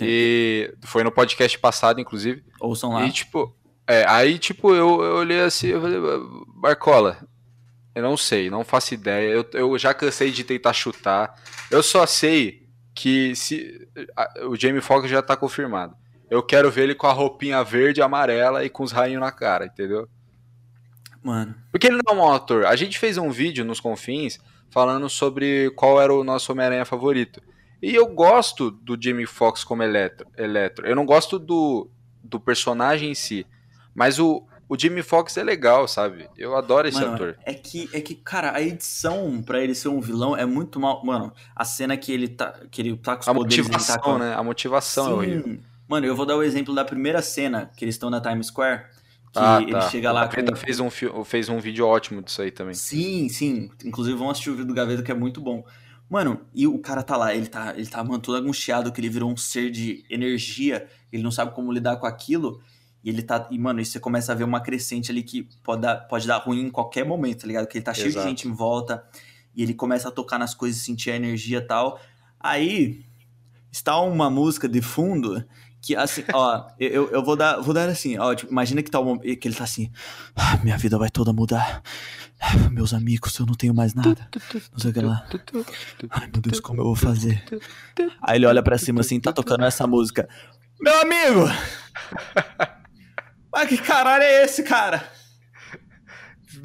[0.00, 2.44] E foi no podcast passado, inclusive.
[2.60, 3.06] Ouçam lá.
[3.06, 5.98] E, tipo, é, aí, tipo, eu, eu olhei assim, eu falei,
[6.56, 7.18] Marcola,
[7.94, 9.28] eu não sei, não faço ideia.
[9.30, 11.40] Eu, eu já cansei de tentar chutar.
[11.70, 12.65] Eu só sei
[12.96, 13.86] que se
[14.48, 15.94] o Jamie Foxx já tá confirmado.
[16.30, 19.30] Eu quero ver ele com a roupinha verde e amarela e com os rainhos na
[19.30, 20.08] cara, entendeu?
[21.22, 22.64] Mano, Porque ele não é um ator.
[22.64, 24.40] A gente fez um vídeo nos confins
[24.70, 27.42] falando sobre qual era o nosso Homem-Aranha favorito.
[27.82, 30.26] E eu gosto do Jamie Foxx como Eletro.
[30.36, 30.86] Eletro.
[30.86, 31.90] Eu não gosto do,
[32.24, 33.46] do personagem em si.
[33.94, 36.28] Mas o, o Jamie Foxx é legal, sabe?
[36.36, 37.36] Eu adoro esse mano, ator.
[37.44, 41.04] é que, é que, cara, a edição pra ele ser um vilão é muito mal.
[41.04, 43.66] Mano, a cena que ele tá, que ele tá com os A poderes.
[43.66, 44.18] tá motivação, com...
[44.18, 44.34] né?
[44.34, 45.42] A motivação é horrível.
[45.44, 45.60] Sim.
[45.88, 48.84] Mano, eu vou dar o exemplo da primeira cena que eles estão na Times Square.
[49.32, 49.82] Que Ah, ele tá.
[49.90, 50.56] chega o lá Gaveta com.
[50.56, 50.90] fez, um,
[51.24, 52.74] fez um vídeo ótimo disso aí também.
[52.74, 53.70] Sim, sim.
[53.84, 55.64] Inclusive vão assistir o vídeo do Gaveta que é muito bom.
[56.08, 59.08] Mano, e o cara tá lá, ele tá, ele tá mano, todo angustiado que ele
[59.08, 62.60] virou um ser de energia, ele não sabe como lidar com aquilo.
[63.06, 63.46] E ele tá.
[63.52, 66.62] E, mano, você começa a ver uma crescente ali que pode dar, pode dar ruim
[66.62, 67.68] em qualquer momento, tá ligado?
[67.68, 68.24] Que ele tá cheio Exato.
[68.24, 69.04] de gente em volta.
[69.54, 72.00] E ele começa a tocar nas coisas, sentir a energia e tal.
[72.40, 73.06] Aí
[73.70, 75.44] está uma música de fundo
[75.80, 78.98] Que assim, ó, eu, eu vou dar, vou dar assim, ó, tipo, imagina que, tá
[78.98, 79.88] um, que ele tá assim,
[80.34, 81.82] ah, minha vida vai toda mudar.
[82.72, 84.28] Meus amigos, eu não tenho mais nada.
[84.72, 85.24] Não sei o que lá.
[86.10, 87.44] Ai, meu Deus, como eu vou fazer?
[88.20, 90.28] Aí ele olha pra cima assim, tá tocando essa música.
[90.80, 91.44] Meu amigo!
[93.56, 95.10] Mas que caralho é esse, cara?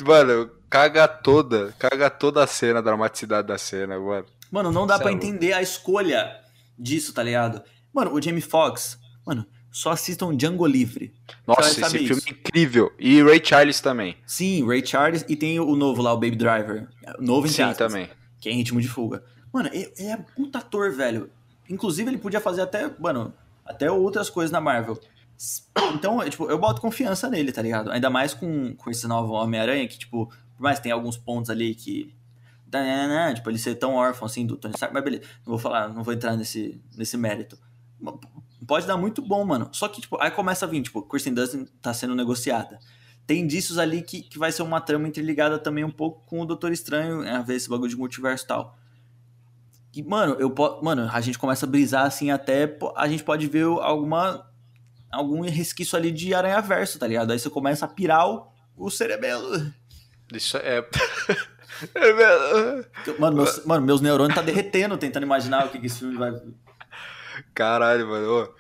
[0.06, 4.26] Mano, caga toda, caga toda a cena, a dramaticidade da cena, mano.
[4.52, 6.42] Mano, não dá para entender a escolha
[6.78, 7.64] disso, tá ligado?
[7.94, 11.14] Mano, o Jamie Foxx, mano, só assistam Django Livre.
[11.48, 12.92] Nossa, esse filme é incrível.
[13.00, 14.18] E Ray Charles também.
[14.28, 16.90] Sim, Ray Charles e tem o novo lá, o Baby Driver.
[17.20, 18.10] Novo em Sim, aspas, também.
[18.42, 19.24] Que é em ritmo de fuga.
[19.54, 21.32] Mano, ele é puta ator, velho.
[21.70, 23.34] Inclusive, ele podia fazer até, mano,
[23.66, 25.00] até outras coisas na Marvel.
[25.96, 27.92] Então, tipo, eu boto confiança nele, tá ligado?
[27.92, 31.50] Ainda mais com, com esse novo Homem-Aranha, que, tipo, por mais que tem alguns pontos
[31.50, 32.14] ali que.
[33.36, 36.04] Tipo, ele ser tão órfão assim do Tony Stark, mas beleza, não vou falar, não
[36.04, 37.58] vou entrar nesse, nesse mérito.
[38.66, 39.68] Pode dar muito bom, mano.
[39.74, 42.80] Só que, tipo, aí começa a vir, tipo, Kristen Dunst tá sendo negociada.
[43.28, 46.46] Tem indícios ali que, que vai ser uma trama interligada também um pouco com o
[46.46, 48.78] Doutor Estranho, a ver esse bagulho de multiverso e tal.
[49.94, 53.66] E, mano, eu mano, a gente começa a brisar assim até a gente pode ver
[53.66, 54.50] alguma
[55.12, 57.32] algum resquício ali de Aranha Verso, tá ligado?
[57.32, 58.48] Aí você começa a pirar o,
[58.78, 59.72] o cerebelo.
[60.34, 60.82] Isso é.
[63.20, 66.32] mano, meus, mano, meus neurônios tá derretendo tentando imaginar o que, que esse filme vai.
[67.54, 68.54] Caralho, mano.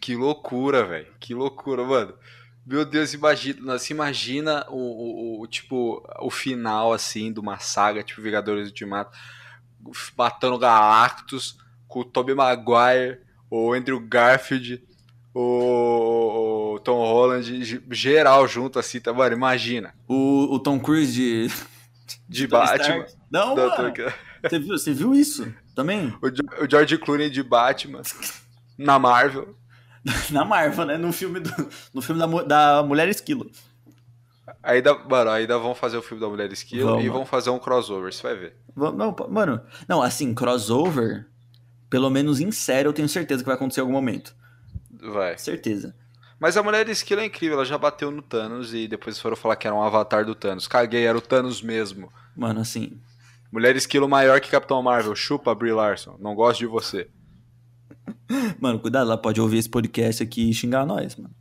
[0.00, 1.08] Que loucura, velho.
[1.18, 2.14] Que loucura, mano.
[2.64, 8.02] Meu Deus, imagina, se imagina o, o, o, tipo, o final, assim, de uma saga,
[8.02, 9.16] tipo Vingadores Ultimato,
[10.16, 13.20] matando Galactus, com o Tobey Maguire,
[13.50, 14.84] o Andrew Garfield,
[15.34, 19.34] o, o, Tom Holland, geral junto assim, tá, mano?
[19.34, 19.94] Imagina.
[20.08, 21.50] O, o Tom Cruise de.
[22.28, 23.06] De, Batman.
[23.30, 23.92] Não, mano.
[24.42, 26.12] Você viu, você viu isso também?
[26.22, 28.02] O, o George Clooney de Batman.
[28.76, 29.54] na Marvel.
[30.30, 30.96] na Marvel, né?
[30.96, 31.50] No filme, do,
[31.94, 33.50] no filme da, da Mulher Esquilo.
[34.62, 37.04] Ainda, mano, ainda vão fazer o filme da Mulher Esquilo Vamos.
[37.04, 38.56] e vão fazer um crossover, você vai ver.
[38.74, 41.26] Não, mano, não, assim, crossover,
[41.88, 44.34] pelo menos em série, eu tenho certeza que vai acontecer em algum momento.
[45.02, 45.38] Vai.
[45.38, 45.94] Certeza.
[46.38, 49.56] Mas a mulher esquilo é incrível, ela já bateu no Thanos e depois foram falar
[49.56, 50.66] que era um avatar do Thanos.
[50.66, 52.10] Caguei, era o Thanos mesmo.
[52.34, 52.98] Mano, assim.
[53.52, 55.14] Mulher esquilo maior que Capitão Marvel.
[55.14, 56.16] Chupa, Brie Larson.
[56.18, 57.08] Não gosto de você.
[58.58, 61.34] Mano, cuidado, ela pode ouvir esse podcast aqui e xingar nós, mano.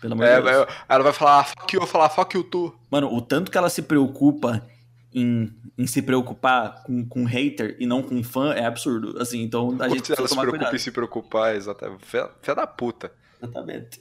[0.00, 0.66] Pelo amor é, de Deus.
[0.88, 2.74] Ela vai falar, ah, fuck you, eu vou falar, fuck you tu.
[2.90, 4.62] Mano, o tanto que ela se preocupa
[5.20, 9.20] em, em se preocupar com, com hater e não com fã é absurdo.
[9.20, 10.76] Assim, então a gente precisa ela se preocupa cuidado.
[10.76, 12.04] em se preocupar, exatamente.
[12.06, 13.12] Fé da puta.
[13.42, 14.00] Exatamente.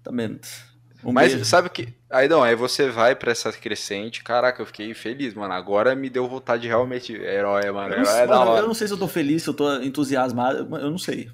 [0.00, 0.70] Exatamente.
[1.02, 1.44] Um Mas beijo.
[1.46, 1.94] sabe que.
[2.10, 4.22] Aí não, aí você vai pra essa crescente.
[4.22, 5.54] Caraca, eu fiquei feliz, mano.
[5.54, 7.14] Agora me deu vontade de realmente.
[7.14, 7.94] Herói, mano.
[7.94, 10.58] Eu não, é mano, eu não sei se eu tô feliz, se eu tô entusiasmado.
[10.76, 11.30] Eu não sei.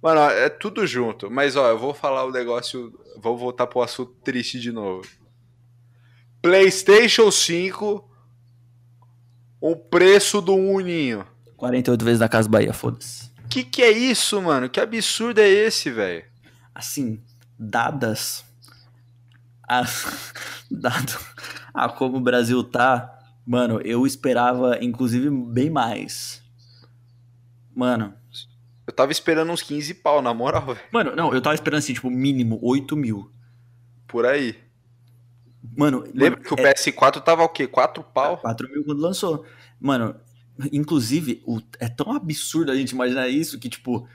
[0.00, 1.30] Mano, é tudo junto.
[1.30, 2.92] Mas ó, eu vou falar o negócio.
[3.20, 5.08] Vou voltar pro assunto triste de novo.
[6.40, 8.11] PlayStation 5
[9.62, 11.24] o preço do uninho.
[11.56, 13.30] 48 vezes da Casa Bahia, foda-se.
[13.48, 14.68] Que que é isso, mano?
[14.68, 16.24] Que absurdo é esse, velho?
[16.74, 17.22] Assim,
[17.56, 18.44] dadas
[19.62, 19.82] a,
[20.68, 21.18] dado
[21.72, 26.42] a como o Brasil tá, mano, eu esperava inclusive bem mais.
[27.72, 28.14] Mano,
[28.84, 30.80] eu tava esperando uns 15 pau, na moral, velho.
[30.90, 33.30] Mano, não, eu tava esperando assim, tipo, mínimo 8 mil.
[34.08, 34.58] Por aí.
[35.76, 36.72] Mano, lembra mano, que o é...
[36.74, 37.66] PS4 tava o quê?
[37.66, 38.38] 4 pau?
[38.38, 39.44] 4 mil quando lançou.
[39.80, 40.14] Mano,
[40.72, 41.60] inclusive, o...
[41.78, 44.08] é tão absurdo a gente imaginar isso que, tipo,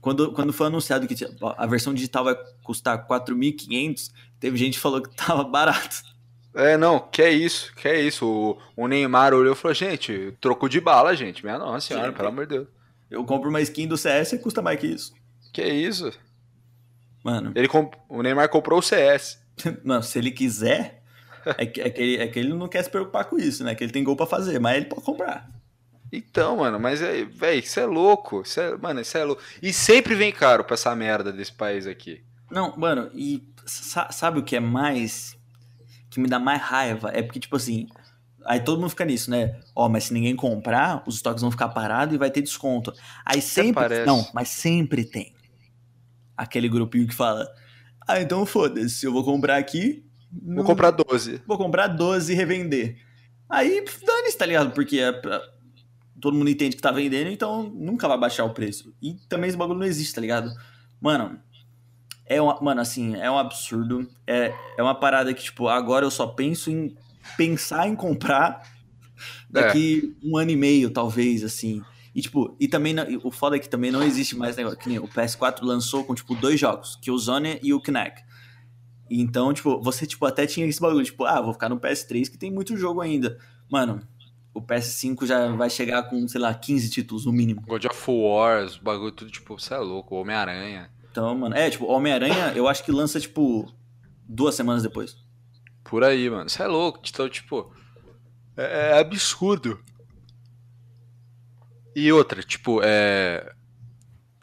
[0.00, 1.16] quando, quando foi anunciado que
[1.56, 6.02] a versão digital vai custar 4.500, teve gente que falou que tava barato.
[6.54, 8.26] É, não, que é isso, que é isso.
[8.76, 11.44] O, o Neymar olhou e falou, gente, troco de bala, gente.
[11.44, 12.68] Minha nossa senhora, Sim, pelo amor de Deus.
[13.10, 15.12] Eu compro uma skin do CS e custa mais que isso.
[15.52, 16.12] Que é isso?
[17.24, 17.52] Mano.
[17.54, 17.94] Ele comp...
[18.08, 19.43] O Neymar comprou o CS.
[19.84, 21.02] Não, se ele quiser,
[21.58, 23.74] é que, é, que ele, é que ele não quer se preocupar com isso, né?
[23.74, 25.48] Que ele tem gol pra fazer, mas ele pode comprar.
[26.12, 28.42] Então, mano, mas, é, velho, isso é louco.
[28.42, 29.42] Isso é, mano, isso é louco.
[29.60, 32.24] E sempre vem caro pra essa merda desse país aqui.
[32.50, 35.36] Não, mano, e sabe o que é mais.
[36.10, 37.10] que me dá mais raiva?
[37.12, 37.88] É porque, tipo assim.
[38.46, 39.58] Aí todo mundo fica nisso, né?
[39.74, 42.92] Ó, mas se ninguém comprar, os estoques vão ficar parados e vai ter desconto.
[43.24, 44.04] Aí sempre.
[44.04, 45.34] Não, mas sempre tem.
[46.36, 47.48] Aquele grupinho que fala:
[48.06, 50.04] ah, então foda-se, eu vou comprar aqui.
[50.30, 50.64] Vou não...
[50.64, 51.42] comprar 12.
[51.46, 52.98] Vou comprar 12 e revender.
[53.48, 54.72] Aí dane-se, tá ligado?
[54.72, 55.12] Porque é,
[56.20, 58.94] todo mundo entende que tá vendendo, então nunca vai baixar o preço.
[59.00, 60.50] E também esse bagulho não existe, tá ligado?
[61.00, 61.38] Mano,
[62.26, 64.08] é uma, mano, assim, é um absurdo.
[64.26, 66.96] É, é uma parada que, tipo, agora eu só penso em
[67.36, 68.62] pensar em comprar
[69.48, 70.26] daqui é.
[70.26, 71.82] um ano e meio, talvez, assim.
[72.14, 74.88] E, tipo, e também, não- o foda é que também não existe mais negócio, que
[74.88, 78.22] nem o PS4 lançou com, tipo, dois jogos, que é o Zone e o Kinect.
[79.10, 82.38] Então, tipo, você, tipo, até tinha esse bagulho, tipo, ah, vou ficar no PS3 que
[82.38, 83.36] tem muito jogo ainda.
[83.70, 84.00] Mano,
[84.54, 87.60] o PS5 já vai chegar com, sei lá, 15 títulos no mínimo.
[87.66, 90.90] God of War, bagulho tudo, tipo, você é louco, Homem-Aranha.
[91.10, 93.70] Então, mano, é, tipo, Homem-Aranha, eu acho que lança, tipo,
[94.26, 95.16] duas semanas depois.
[95.84, 96.48] Por aí, mano.
[96.48, 97.00] Você é louco.
[97.06, 97.72] Então, tipo.
[98.56, 99.78] É, é absurdo.
[101.94, 103.52] E outra, tipo, é.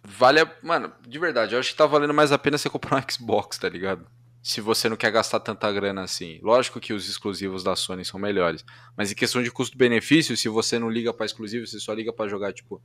[0.03, 0.51] Vale a.
[0.63, 3.57] Mano, de verdade, eu acho que tá valendo mais a pena você comprar um Xbox,
[3.57, 4.05] tá ligado?
[4.43, 6.39] Se você não quer gastar tanta grana assim.
[6.41, 8.65] Lógico que os exclusivos da Sony são melhores.
[8.97, 12.27] Mas em questão de custo-benefício, se você não liga pra exclusivo, você só liga pra
[12.27, 12.81] jogar, tipo.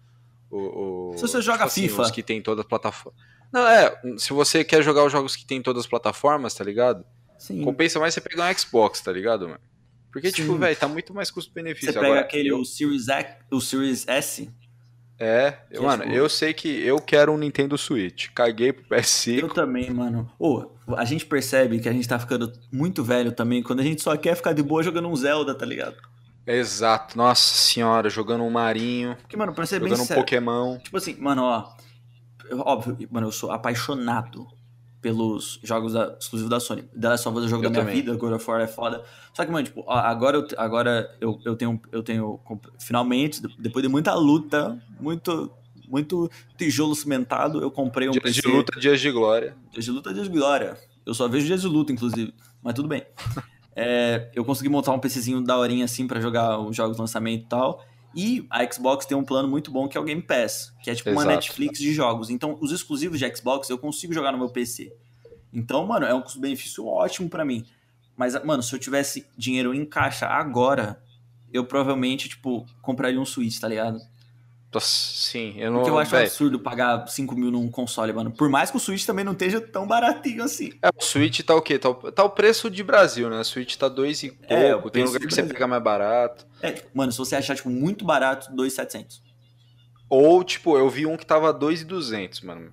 [0.51, 2.03] O, o- Se você joga assim, FIFA.
[2.03, 3.19] Os que tem todas as plataformas.
[3.53, 3.99] Não, é.
[4.19, 7.05] Se você quer jogar os jogos que tem todas as plataformas, tá ligado?
[7.39, 7.63] Sim.
[7.63, 9.61] Compensa mais você pegar um Xbox, tá ligado, mano?
[10.17, 10.45] Porque, Sim.
[10.45, 11.89] tipo, velho, tá muito mais custo-benefício.
[11.89, 14.51] Você pega Agora, aquele, eu- o Series X, o Series S,
[15.19, 18.29] É, é, mano, tipo- eu sei que eu quero um Nintendo Switch.
[18.35, 19.41] Caguei pro PS5.
[19.41, 20.31] Eu também, mano.
[20.39, 24.01] Ô, a gente percebe que a gente tá ficando muito velho também quando a gente
[24.03, 25.97] só quer ficar de boa jogando um Zelda, tá ligado?
[26.47, 30.79] Exato, nossa senhora, jogando um Marinho, Porque, mano, pra ser bem jogando um sério, Pokémon.
[30.79, 31.75] tipo assim, mano, ó,
[32.61, 34.47] óbvio, mano, eu sou apaixonado
[35.01, 36.83] pelos jogos da, exclusivos da Sony.
[36.99, 38.03] The Last of Us é o jogo Eu da minha também.
[38.03, 39.03] vida, God of War é foda.
[39.33, 42.41] Só que, mano, tipo, agora, eu, agora eu, eu tenho, eu tenho,
[42.79, 45.51] finalmente, depois de muita luta, muito,
[45.89, 48.41] muito tijolo cimentado, eu comprei um Dias PC.
[48.41, 49.57] de luta, dias de glória.
[49.71, 50.77] Dias de luta, dias de glória.
[51.05, 52.35] Eu só vejo dias de luta, inclusive.
[52.63, 53.05] Mas tudo bem.
[53.75, 57.47] É, eu consegui montar um PCzinho daorinha assim pra jogar os jogos de lançamento e
[57.47, 57.85] tal.
[58.17, 60.95] E a Xbox tem um plano muito bom que é o Game Pass, que é
[60.95, 61.35] tipo uma Exato.
[61.35, 62.31] Netflix de jogos.
[62.31, 64.91] Então, os exclusivos de Xbox eu consigo jogar no meu PC.
[65.53, 67.67] Então, mano, é um custo-benefício ótimo pra mim.
[68.17, 70.99] Mas, mano, se eu tivesse dinheiro em caixa agora,
[71.53, 73.99] eu provavelmente, tipo, compraria um Switch, tá ligado?
[74.81, 75.79] Sim, eu não.
[75.79, 78.31] Porque eu acho véi, absurdo pagar 5 mil num console, mano.
[78.31, 80.73] Por mais que o Switch também não esteja tão baratinho assim.
[80.83, 81.79] é, o Switch tá o quê?
[81.79, 83.41] Tá o, tá o preço de Brasil, né?
[83.41, 84.53] O Switch tá dois e pouco.
[84.53, 85.55] É, tem lugar que você Brasil.
[85.55, 86.47] pega mais barato.
[86.61, 89.23] É, tipo, mano, se você achar, tipo, muito barato, 2,700.
[90.09, 92.73] Ou, tipo, eu vi um que tava 2,200, mano.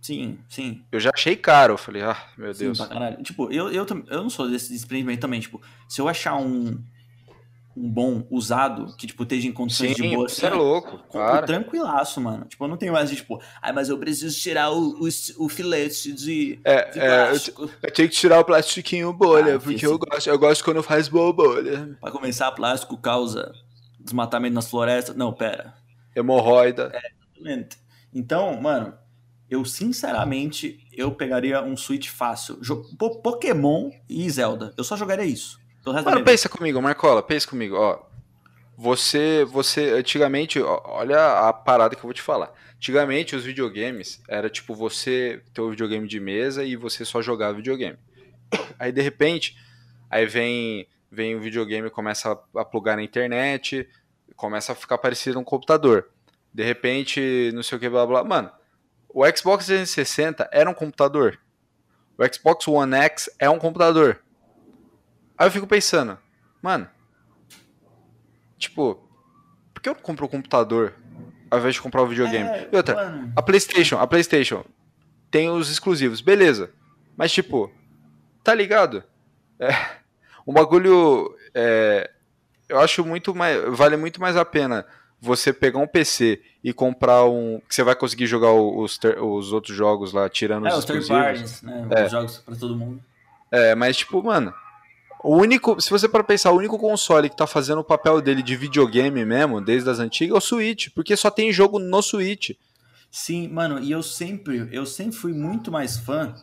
[0.00, 0.84] Sim, sim.
[0.92, 1.72] Eu já achei caro.
[1.72, 2.78] Eu falei, ah, meu Sim, Deus.
[3.22, 5.40] Tipo, eu, eu, eu não sou desse desprendimento também.
[5.40, 6.78] Tipo, se eu achar um,
[7.76, 11.42] um bom usado, que, tipo, esteja em condições de Sim, boa, você é louco, compro
[11.42, 12.44] tranquilaço, mano.
[12.44, 15.08] Tipo, eu não tenho mais de, tipo, ai, mas eu preciso tirar o, o,
[15.38, 17.70] o filete de, É, de é, eu, plástico.
[17.82, 20.82] eu tenho que tirar o plastiquinho bolha, Ah, porque filho, eu gosto, eu gosto quando
[20.82, 21.98] faz boa bolha.
[22.00, 23.52] Pra começar, plástico causa
[23.98, 25.16] desmatamento nas florestas.
[25.16, 25.74] Não, pera.
[26.14, 26.92] Hemorroida.
[27.40, 27.76] Lento.
[28.12, 28.94] Então, mano,
[29.50, 32.58] eu sinceramente eu pegaria um Switch fácil.
[33.22, 34.72] Pokémon e Zelda.
[34.76, 35.58] Eu só jogaria isso.
[35.84, 38.00] Mano, pensa comigo, Marcola, pensa comigo, ó.
[38.76, 42.52] Você, você, antigamente, ó, olha a parada que eu vou te falar.
[42.76, 47.54] Antigamente, os videogames era tipo você ter o videogame de mesa e você só jogava
[47.54, 47.98] videogame.
[48.78, 49.56] Aí, de repente,
[50.10, 53.88] aí vem, vem o videogame, começa a, a plugar na internet,
[54.36, 56.08] começa a ficar parecido um computador.
[56.52, 58.24] De repente, não sei o que, blá blá.
[58.24, 58.50] Mano,
[59.08, 61.38] o Xbox 360 era um computador.
[62.18, 64.23] O Xbox One X é um computador.
[65.36, 66.16] Aí eu fico pensando,
[66.62, 66.88] mano,
[68.58, 68.98] tipo,
[69.72, 70.94] por que eu não compro o computador
[71.50, 72.48] ao invés de comprar o videogame?
[72.48, 74.64] É, e outra, mano, a PlayStation, a PlayStation
[75.30, 76.70] tem os exclusivos, beleza.
[77.16, 77.70] Mas tipo,
[78.42, 79.02] tá ligado?
[79.58, 79.68] É,
[80.46, 82.10] um bagulho, é,
[82.68, 84.86] eu acho muito mais, vale muito mais a pena
[85.20, 89.52] você pegar um PC e comprar um que você vai conseguir jogar os, ter- os
[89.52, 91.08] outros jogos lá, tirando é, os os exclusivos.
[91.08, 91.86] parties, né?
[91.90, 92.04] É.
[92.04, 93.00] Os jogos pra todo mundo.
[93.50, 94.52] É, mas tipo, mano,
[95.24, 98.42] o único, se você para pensar, o único console que tá fazendo o papel dele
[98.42, 102.50] de videogame mesmo, desde as antigas, é o Switch, porque só tem jogo no Switch.
[103.10, 106.34] Sim, mano, e eu sempre, eu sempre fui muito mais fã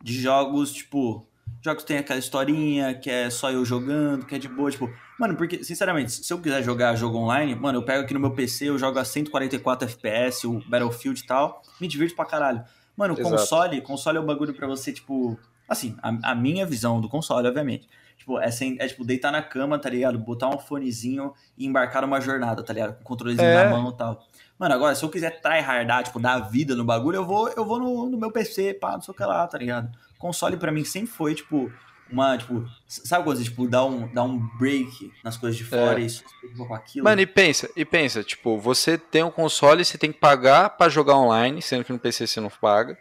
[0.00, 1.26] de jogos, tipo,
[1.60, 4.88] jogos que tem aquela historinha, que é só eu jogando, que é de boa, tipo,
[5.18, 8.30] mano, porque, sinceramente, se eu quiser jogar jogo online, mano, eu pego aqui no meu
[8.30, 12.62] PC, eu jogo a 144 FPS, o Battlefield e tal, me divirto pra caralho.
[12.96, 13.36] Mano, o Exato.
[13.36, 15.36] console, console é um bagulho pra você, tipo,
[15.72, 17.88] assim, a, a minha visão do console, obviamente.
[18.16, 20.16] Tipo, é, sem, é tipo deitar na cama, tá ligado?
[20.18, 22.94] Botar um fonezinho e embarcar numa jornada, tá ligado?
[22.94, 23.64] Com o controlezinho É.
[23.64, 24.24] na mão e tal.
[24.58, 27.80] Mano, agora, se eu quiser tryhardar, tipo, dar vida no bagulho, eu vou, eu vou
[27.80, 29.90] no, no meu PC, pá, não sei o que lá, tá ligado?
[30.18, 31.68] Console pra mim sempre foi, tipo,
[32.08, 35.98] uma, tipo, sabe quando você, tipo, dá um, dá um break nas coisas de fora
[35.98, 37.04] e só se preocupa com aquilo?
[37.04, 40.88] Mano, e pensa, e pensa, tipo, você tem um console, você tem que pagar pra
[40.88, 42.96] jogar online, sendo que no PC você não paga.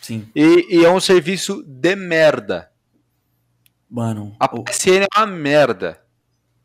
[0.00, 0.26] Sim.
[0.34, 2.70] E, e é um serviço de merda.
[3.90, 6.00] Mano, A PSN é uma merda.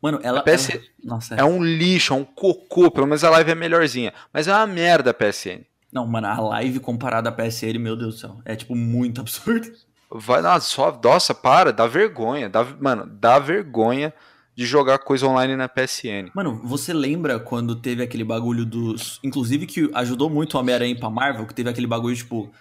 [0.00, 0.40] Mano, ela.
[0.40, 2.90] A PS ela- Nossa, é um lixo, é um cocô.
[2.90, 4.12] Pelo menos a live é melhorzinha.
[4.32, 5.64] Mas é uma merda a PSN.
[5.92, 9.70] Não, mano, a live comparada à PSN, meu Deus do céu, é tipo muito absurdo.
[10.10, 12.48] Vai, nossa, só, nossa, para, dá vergonha.
[12.48, 14.12] Dá, mano, dá vergonha
[14.54, 16.30] de jogar coisa online na PSN.
[16.34, 19.18] Mano, você lembra quando teve aquele bagulho dos.
[19.24, 22.52] Inclusive que ajudou muito o Homem-Aranha pra Marvel, que teve aquele bagulho, tipo,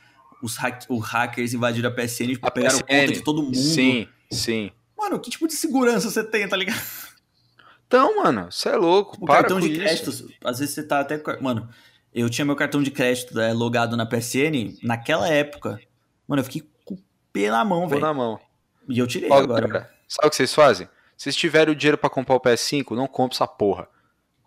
[0.46, 0.84] os, hack...
[0.90, 3.58] os hackers invadiram a PSN, tipo, A pegaram PSN, conta de todo mundo.
[3.58, 4.72] Sim, sim.
[4.98, 6.80] Mano, que tipo de segurança você tem, tá ligado?
[7.88, 9.18] Então, mano, você é louco.
[9.22, 9.80] O para cartão de isso.
[9.80, 10.10] crédito,
[10.44, 11.22] às vezes você tá até.
[11.42, 11.70] Mano,
[12.14, 15.80] eu tinha meu cartão de crédito é, logado na PSN naquela época.
[16.28, 17.00] Mano, eu fiquei com o
[17.32, 18.02] pé na mão, velho.
[18.02, 18.40] na mão.
[18.90, 19.68] E eu tirei Ó, agora.
[19.68, 20.88] galera, sabe o que vocês fazem?
[21.18, 23.88] Se vocês tiverem o dinheiro pra comprar o PS5, não compre essa porra.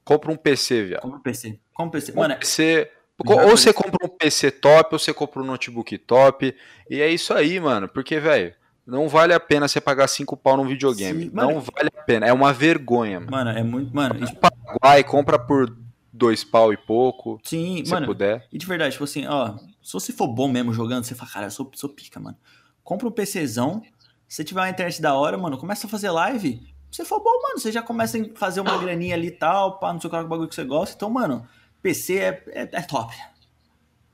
[0.05, 1.03] Compra um PC, viado.
[1.03, 1.61] Compra o PC.
[1.73, 2.13] Compra o PC.
[2.13, 2.91] Compra Mano, um PC.
[3.27, 6.55] Ou você compra um PC top, ou você compra um notebook top.
[6.89, 7.89] E é isso aí, mano.
[7.89, 8.55] Porque, velho,
[8.87, 11.25] não vale a pena você pagar 5 pau num videogame.
[11.25, 11.53] Sim, mano.
[11.53, 12.27] não vale a pena.
[12.27, 13.31] É uma vergonha, mano.
[13.33, 13.95] mano, é muito.
[13.95, 14.39] Mano, e-
[14.83, 15.77] Vai, compra por
[16.13, 18.07] dois pau e pouco, sim, se mano.
[18.07, 18.47] puder.
[18.53, 21.47] E de verdade, tipo assim, ó, se você for bom mesmo jogando, você fala, cara,
[21.47, 22.37] eu sou, sou pica, mano.
[22.83, 23.83] Compra um PCzão,
[24.27, 26.61] se tiver uma internet da hora, mano, começa a fazer live.
[26.91, 29.79] Se você for bom, mano, você já começa a fazer uma graninha ali e tal,
[29.79, 30.95] pá, não sei qual é o bagulho que você gosta.
[30.97, 31.47] Então, mano,
[31.83, 33.15] PC é, é, é top.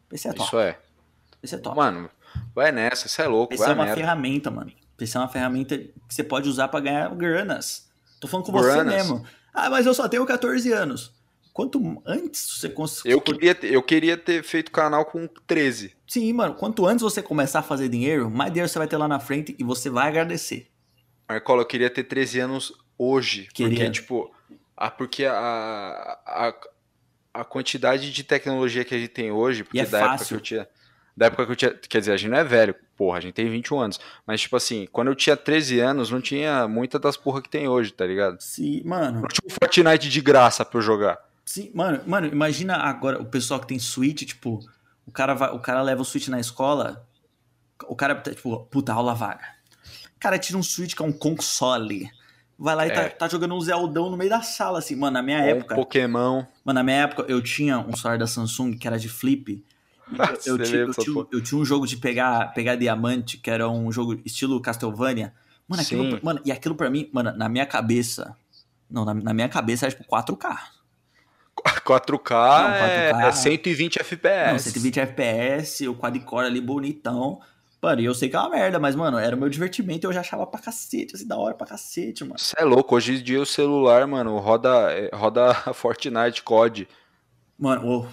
[0.09, 0.49] PC é top.
[0.49, 0.79] Isso é.
[1.41, 1.77] PC é top.
[1.77, 2.11] Mano,
[2.55, 3.95] vai nessa, você é louco, PC é uma merda.
[3.95, 4.73] ferramenta, mano.
[4.97, 7.89] PC é uma ferramenta que você pode usar pra ganhar granas.
[8.21, 8.95] Tô falando com você Granas.
[8.95, 9.27] mesmo.
[9.53, 11.12] Ah, mas eu só tenho 14 anos.
[11.53, 13.11] Quanto antes você conseguir.
[13.12, 15.95] Eu queria, ter, eu queria ter feito canal com 13.
[16.09, 16.55] Sim, mano.
[16.55, 19.55] Quanto antes você começar a fazer dinheiro, mais dinheiro você vai ter lá na frente
[19.59, 20.69] e você vai agradecer.
[21.29, 23.49] Marcola, eu queria ter 13 anos hoje.
[23.53, 23.77] Queria.
[23.77, 24.35] Porque, tipo,
[24.77, 25.33] a, porque a,
[26.27, 26.55] a,
[27.35, 30.37] a quantidade de tecnologia que a gente tem hoje, porque é da época que fácil.
[30.37, 30.68] eu tinha.
[31.16, 31.74] Da época que eu tinha.
[31.74, 34.01] Quer dizer, a gente não é velho, porra, a gente tem 21 anos.
[34.24, 37.68] Mas, tipo assim, quando eu tinha 13 anos, não tinha muita das porra que tem
[37.68, 38.41] hoje, tá ligado?
[38.41, 39.20] Sim, mano.
[39.22, 41.18] Não tinha um Fortnite de graça pra eu jogar.
[41.45, 44.61] Sim, mano, mano, imagina agora o pessoal que tem Switch, tipo,
[45.07, 47.07] o cara, vai, o cara leva o Switch na escola,
[47.87, 49.45] o cara, tipo, puta, aula vaga.
[50.16, 52.11] O cara tira um Switch que é um console.
[52.59, 52.95] Vai lá e É.
[52.95, 54.95] tá, tá jogando um Zeldão no meio da sala, assim.
[54.95, 55.75] Mano, na minha Ou um época.
[55.75, 56.45] Pokémon.
[56.65, 59.65] Mano, na minha época eu tinha um celular da Samsung que era de flip.
[60.11, 63.51] Eu, Nossa, eu tinha, eu, tinha, eu tinha um jogo de pegar, pegar diamante, que
[63.51, 65.33] era um jogo estilo Castlevania.
[65.67, 68.37] Mano, aquilo, mano, e aquilo pra mim, mano, na minha cabeça.
[68.89, 70.59] Não, na, na minha cabeça era tipo 4K.
[71.57, 72.31] 4K,
[72.69, 73.29] Não, é, 4K.
[73.29, 74.53] é 120 FPS.
[74.53, 77.41] Não, 120 FPS, o quadcore ali bonitão.
[77.85, 80.09] Mano, e eu sei que é uma merda, mas, mano, era o meu divertimento e
[80.09, 82.39] eu já achava pra cacete, assim, da hora pra cacete, mano.
[82.39, 86.89] Você é louco, hoje em dia o celular, mano, roda, é, roda Fortnite COD.
[87.59, 88.09] Mano, o,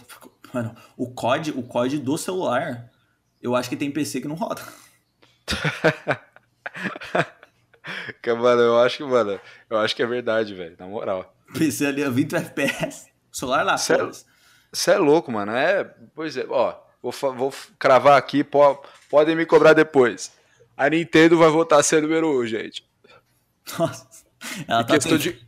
[0.53, 2.91] mano, o COD, o COD do celular,
[3.41, 4.61] eu acho que tem PC que não roda.
[8.27, 11.33] Mano, eu acho que, mano, eu acho que é verdade, velho, na moral.
[11.57, 13.09] PC ali a 20 FPS.
[13.31, 13.77] O celular lá.
[13.77, 19.45] Você é louco, mano, é, pois é, ó, vou, vou cravar aqui, po, podem me
[19.45, 20.31] cobrar depois.
[20.77, 22.83] A Nintendo vai voltar a ser número 1, um, gente.
[23.77, 24.07] Nossa.
[24.67, 25.39] Ela Em tá questão, de,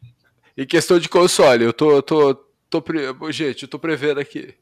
[0.57, 2.35] em questão de console, eu tô, eu tô,
[2.69, 4.55] tô, pre- gente, eu tô prevendo aqui.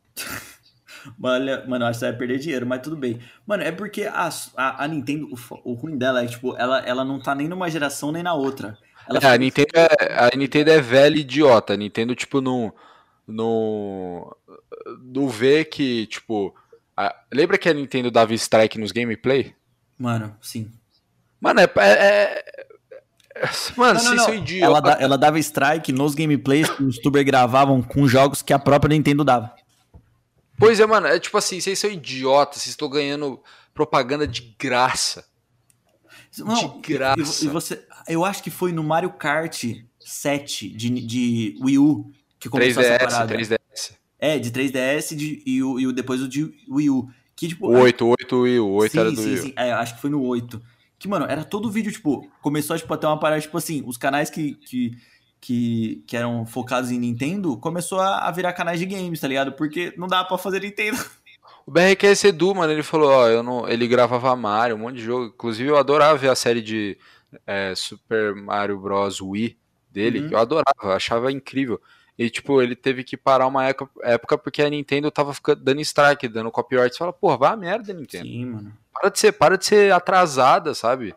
[1.17, 3.19] Mano, mano, eu acho que você vai perder dinheiro, mas tudo bem.
[3.45, 7.03] Mano, é porque a, a, a Nintendo, o, o ruim dela é tipo, ela, ela
[7.03, 8.77] não tá nem numa geração nem na outra.
[9.07, 11.73] Ela É, a, Nintendo é, a Nintendo é velha e idiota.
[11.73, 12.73] A Nintendo, tipo, não.
[13.27, 14.35] Não.
[15.03, 16.55] Não vê que, tipo.
[16.95, 19.53] A- lembra que a Nintendo dava strike nos gameplay?
[19.97, 20.71] Mano, sim.
[21.39, 21.63] Mano, é.
[21.77, 22.45] é- é-
[23.77, 24.25] mano, Não, não, vocês não.
[24.25, 24.67] são idiotas.
[24.67, 28.59] Ela, da- ela dava strike nos gameplays que os youtubers gravavam com jogos que a
[28.59, 29.53] própria Nintendo dava.
[30.57, 33.41] Pois é, mano, é tipo assim, vocês são idiotas, vocês estão ganhando
[33.73, 35.25] propaganda de graça.
[36.37, 37.43] Não, De graça.
[37.43, 39.63] E, você, eu acho que foi no Mario Kart
[39.99, 43.35] 7 de, de Wii U que começou essa 3DS, parada.
[43.35, 43.59] 3DS.
[44.21, 47.09] É, de 3DS de, e, o, e o, depois o de Wii U.
[47.35, 49.41] Que, tipo, O 8, o 8 e o 8 sim, era do sim, Wii U.
[49.41, 49.53] sim.
[49.57, 50.61] É, acho que foi no 8.
[50.99, 53.97] Que, mano, era todo vídeo, tipo, começou tipo, a ter uma parada, tipo assim, os
[53.97, 54.91] canais que, que,
[55.41, 59.53] que, que eram focados em Nintendo começou a, a virar canais de games, tá ligado?
[59.53, 61.03] Porque não dava pra fazer Nintendo.
[61.65, 65.03] O BRQS Edu, mano, ele falou, ó, eu não, ele gravava Mario, um monte de
[65.03, 65.25] jogo.
[65.27, 66.97] Inclusive, eu adorava ver a série de
[67.45, 69.21] é, Super Mario Bros.
[69.21, 69.57] Wii
[69.89, 70.21] dele.
[70.21, 70.29] Uhum.
[70.31, 71.79] Eu adorava, eu achava incrível.
[72.17, 76.27] E, tipo, ele teve que parar uma época, porque a Nintendo tava ficando, dando strike,
[76.27, 76.93] dando copyright.
[76.93, 78.25] Você fala, porra, vai a merda, Nintendo.
[78.25, 78.73] Sim, mano.
[78.93, 81.15] Para de ser, para de ser atrasada, sabe?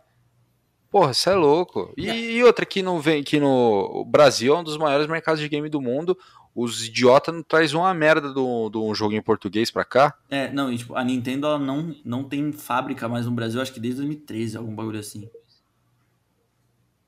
[0.91, 1.93] Porra, você é louco.
[1.97, 5.41] E, e outra que não vem, que no o Brasil é um dos maiores mercados
[5.41, 6.17] de game do mundo.
[6.55, 10.15] Os idiotas não traz uma merda de um jogo em português pra cá.
[10.31, 13.73] É, não, e tipo, a Nintendo ela não, não tem fábrica mais no Brasil, acho
[13.73, 15.29] que desde 2013, algum bagulho assim.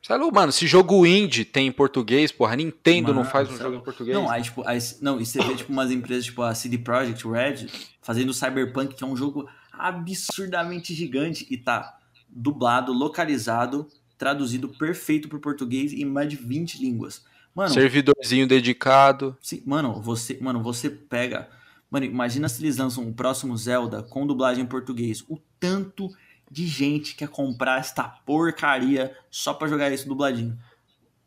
[0.07, 3.53] Sabe, mano, se jogo indie tem em português, porra, a Nintendo Mano, não faz um
[3.57, 3.65] sabe?
[3.65, 4.17] jogo em português.
[4.17, 7.27] Não, aí, tipo, aí, não, e você vê, tipo, umas empresas, tipo, a CD Projekt
[7.27, 7.67] Red,
[8.01, 11.99] fazendo Cyberpunk, que é um jogo absurdamente gigante, e tá
[12.29, 17.25] dublado, localizado, traduzido perfeito pro português em mais de 20 línguas.
[17.53, 19.37] Mano, Servidorzinho dedicado.
[19.41, 21.49] se- mano, você, mano, você pega.
[21.91, 25.25] Mano, imagina se eles lançam o próximo Zelda com dublagem em português.
[25.29, 26.11] O tanto
[26.51, 30.57] de gente quer comprar esta porcaria só pra jogar isso dubladinho.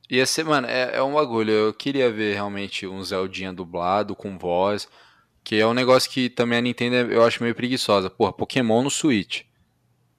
[0.09, 1.51] Ia ser, mano, é, é um bagulho.
[1.51, 4.87] Eu queria ver realmente um Zeldinha dublado, com voz.
[5.43, 8.09] Que é um negócio que também a Nintendo eu acho meio preguiçosa.
[8.09, 9.43] Porra, Pokémon no Switch.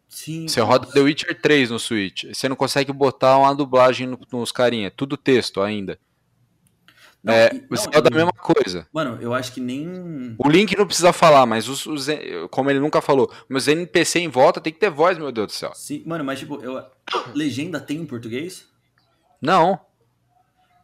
[0.09, 0.49] Sim.
[0.49, 2.25] Você roda The Witcher 3 no Switch.
[2.33, 4.89] Você não consegue botar uma dublagem no- nos carinha.
[4.89, 5.99] é Tudo texto ainda.
[7.23, 8.87] Não, é, o não, Zelda é a e- mesma coisa.
[8.93, 10.35] Mano, eu acho que nem.
[10.39, 12.07] O Link não precisa falar, mas os, os-
[12.51, 15.53] como ele nunca falou, meus NPC em volta tem que ter voz, meu Deus do
[15.53, 15.73] céu.
[15.75, 16.83] Sim, mano, mas tipo, eu...
[17.35, 18.67] legenda tem em português?
[19.41, 19.79] Não.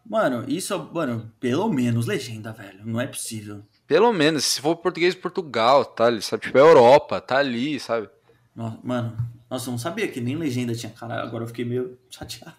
[0.09, 2.81] Mano, isso, mano, pelo menos legenda, velho.
[2.85, 3.63] Não é possível.
[3.87, 6.45] Pelo menos, se for português de Portugal, tá ali, sabe?
[6.45, 8.09] Tipo, é Europa, tá ali, sabe?
[8.55, 9.17] No- Mano,
[9.51, 10.93] nossa, eu não sabia que nem legenda tinha.
[10.93, 12.55] Caralho, agora eu fiquei meio chateado.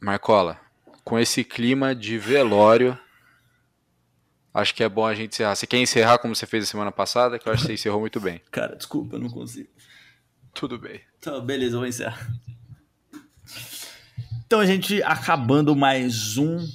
[0.00, 0.58] Marcola,
[1.04, 2.96] com esse clima de velório,
[4.56, 5.54] acho que é bom a gente encerrar.
[5.54, 7.38] Você quer encerrar como você fez a semana passada?
[7.38, 8.40] Que eu acho que você encerrou muito bem.
[8.50, 9.68] Cara, desculpa, eu não consigo.
[10.54, 11.00] Tudo bem.
[11.18, 12.26] Então, beleza, eu vou encerrar.
[14.46, 16.66] Então, a gente acabando mais um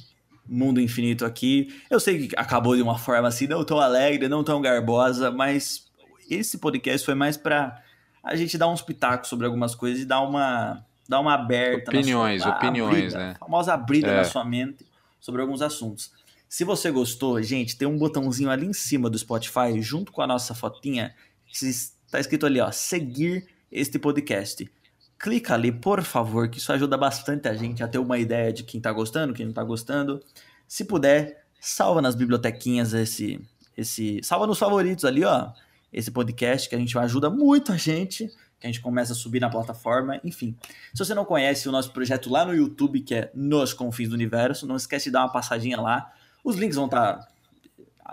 [0.45, 1.73] Mundo Infinito aqui.
[1.89, 5.89] Eu sei que acabou de uma forma assim, não tão alegre, não tão garbosa, mas
[6.29, 7.81] esse podcast foi mais pra
[8.23, 11.89] a gente dar uns pitacos sobre algumas coisas e dar uma, dar uma aberta.
[11.91, 13.31] Opiniões, sua- opiniões, abrida, né?
[13.35, 14.17] A famosa abrida É.
[14.17, 14.85] na sua mente
[15.19, 16.11] sobre alguns assuntos.
[16.51, 20.27] Se você gostou, gente, tem um botãozinho ali em cima do Spotify, junto com a
[20.27, 24.69] nossa fotinha, que está escrito ali, ó, seguir este podcast.
[25.17, 28.63] Clica ali, por favor, que isso ajuda bastante a gente a ter uma ideia de
[28.63, 30.21] quem tá gostando, quem não tá gostando.
[30.67, 33.39] Se puder, salva nas bibliotequinhas esse,
[33.77, 35.53] esse, salva nos favoritos ali, ó,
[35.93, 38.27] esse podcast que a gente ajuda muito a gente,
[38.59, 40.53] que a gente começa a subir na plataforma, enfim.
[40.93, 44.15] Se você não conhece o nosso projeto lá no YouTube, que é Nos Confins do
[44.15, 46.11] Universo, não esquece de dar uma passadinha lá.
[46.43, 47.27] Os links vão estar.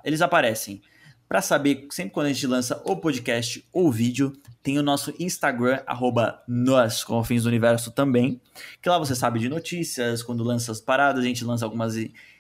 [0.04, 0.82] Eles aparecem.
[1.28, 5.82] Para saber, sempre quando a gente lança o podcast ou vídeo, tem o nosso Instagram,
[5.86, 8.40] arroba Nós Confins do Universo também.
[8.80, 11.94] Que lá você sabe de notícias, quando lança as paradas, a gente lança algumas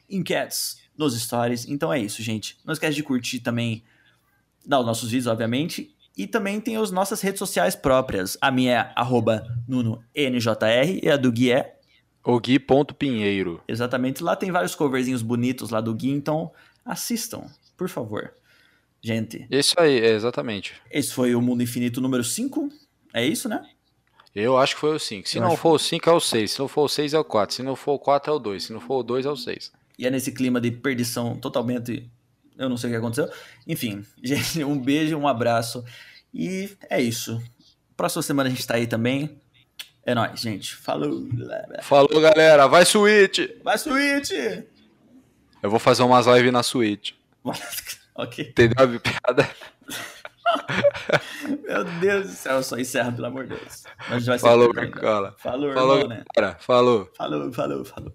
[0.08, 1.68] enquetes nos stories.
[1.68, 2.56] Então é isso, gente.
[2.64, 3.84] Não esquece de curtir também,
[4.66, 5.94] dar os nossos vídeos, obviamente.
[6.16, 8.38] E também tem as nossas redes sociais próprias.
[8.40, 11.77] A minha é arroba NunoNJR e a do Gui é
[12.24, 13.60] O Gui.pinheiro.
[13.66, 14.22] Exatamente.
[14.22, 16.52] Lá tem vários coverzinhos bonitos lá do Gui, então
[16.84, 17.46] assistam,
[17.76, 18.32] por favor.
[19.00, 20.74] Gente, Isso aí, é, exatamente.
[20.90, 22.68] esse foi o Mundo Infinito número 5.
[23.14, 23.64] É isso, né?
[24.34, 25.28] Eu acho que foi o 5.
[25.28, 26.50] Se Eu não acho- for o 5, é o 6.
[26.52, 27.54] Se não for o 6, é o 4.
[27.56, 28.64] Se não for o 4, é o 2.
[28.64, 29.72] Se não for o 2, é o 6.
[29.98, 32.08] E é nesse clima de perdição totalmente.
[32.56, 33.30] Eu não sei o que aconteceu.
[33.66, 35.84] Enfim, gente, um beijo, um abraço.
[36.34, 37.40] E é isso.
[37.96, 39.40] Próxima semana a gente tá aí também.
[40.08, 40.74] É nóis, gente.
[40.74, 41.28] Falou.
[41.82, 42.66] Falou, galera.
[42.66, 43.40] Vai Switch!
[43.62, 44.30] Vai, Switch!
[45.62, 47.12] Eu vou fazer umas lives na Switch.
[48.16, 48.48] ok.
[48.48, 49.50] Entendeu a piada?
[51.62, 53.84] Meu Deus do céu, só encerra, pelo amor de Deus.
[54.40, 54.72] Falou.
[54.72, 55.34] Marcola.
[55.36, 56.24] Falou, Falou, irmão, né?
[56.34, 56.56] galera.
[56.58, 57.12] Falou.
[57.14, 58.14] Falou, falou, falou.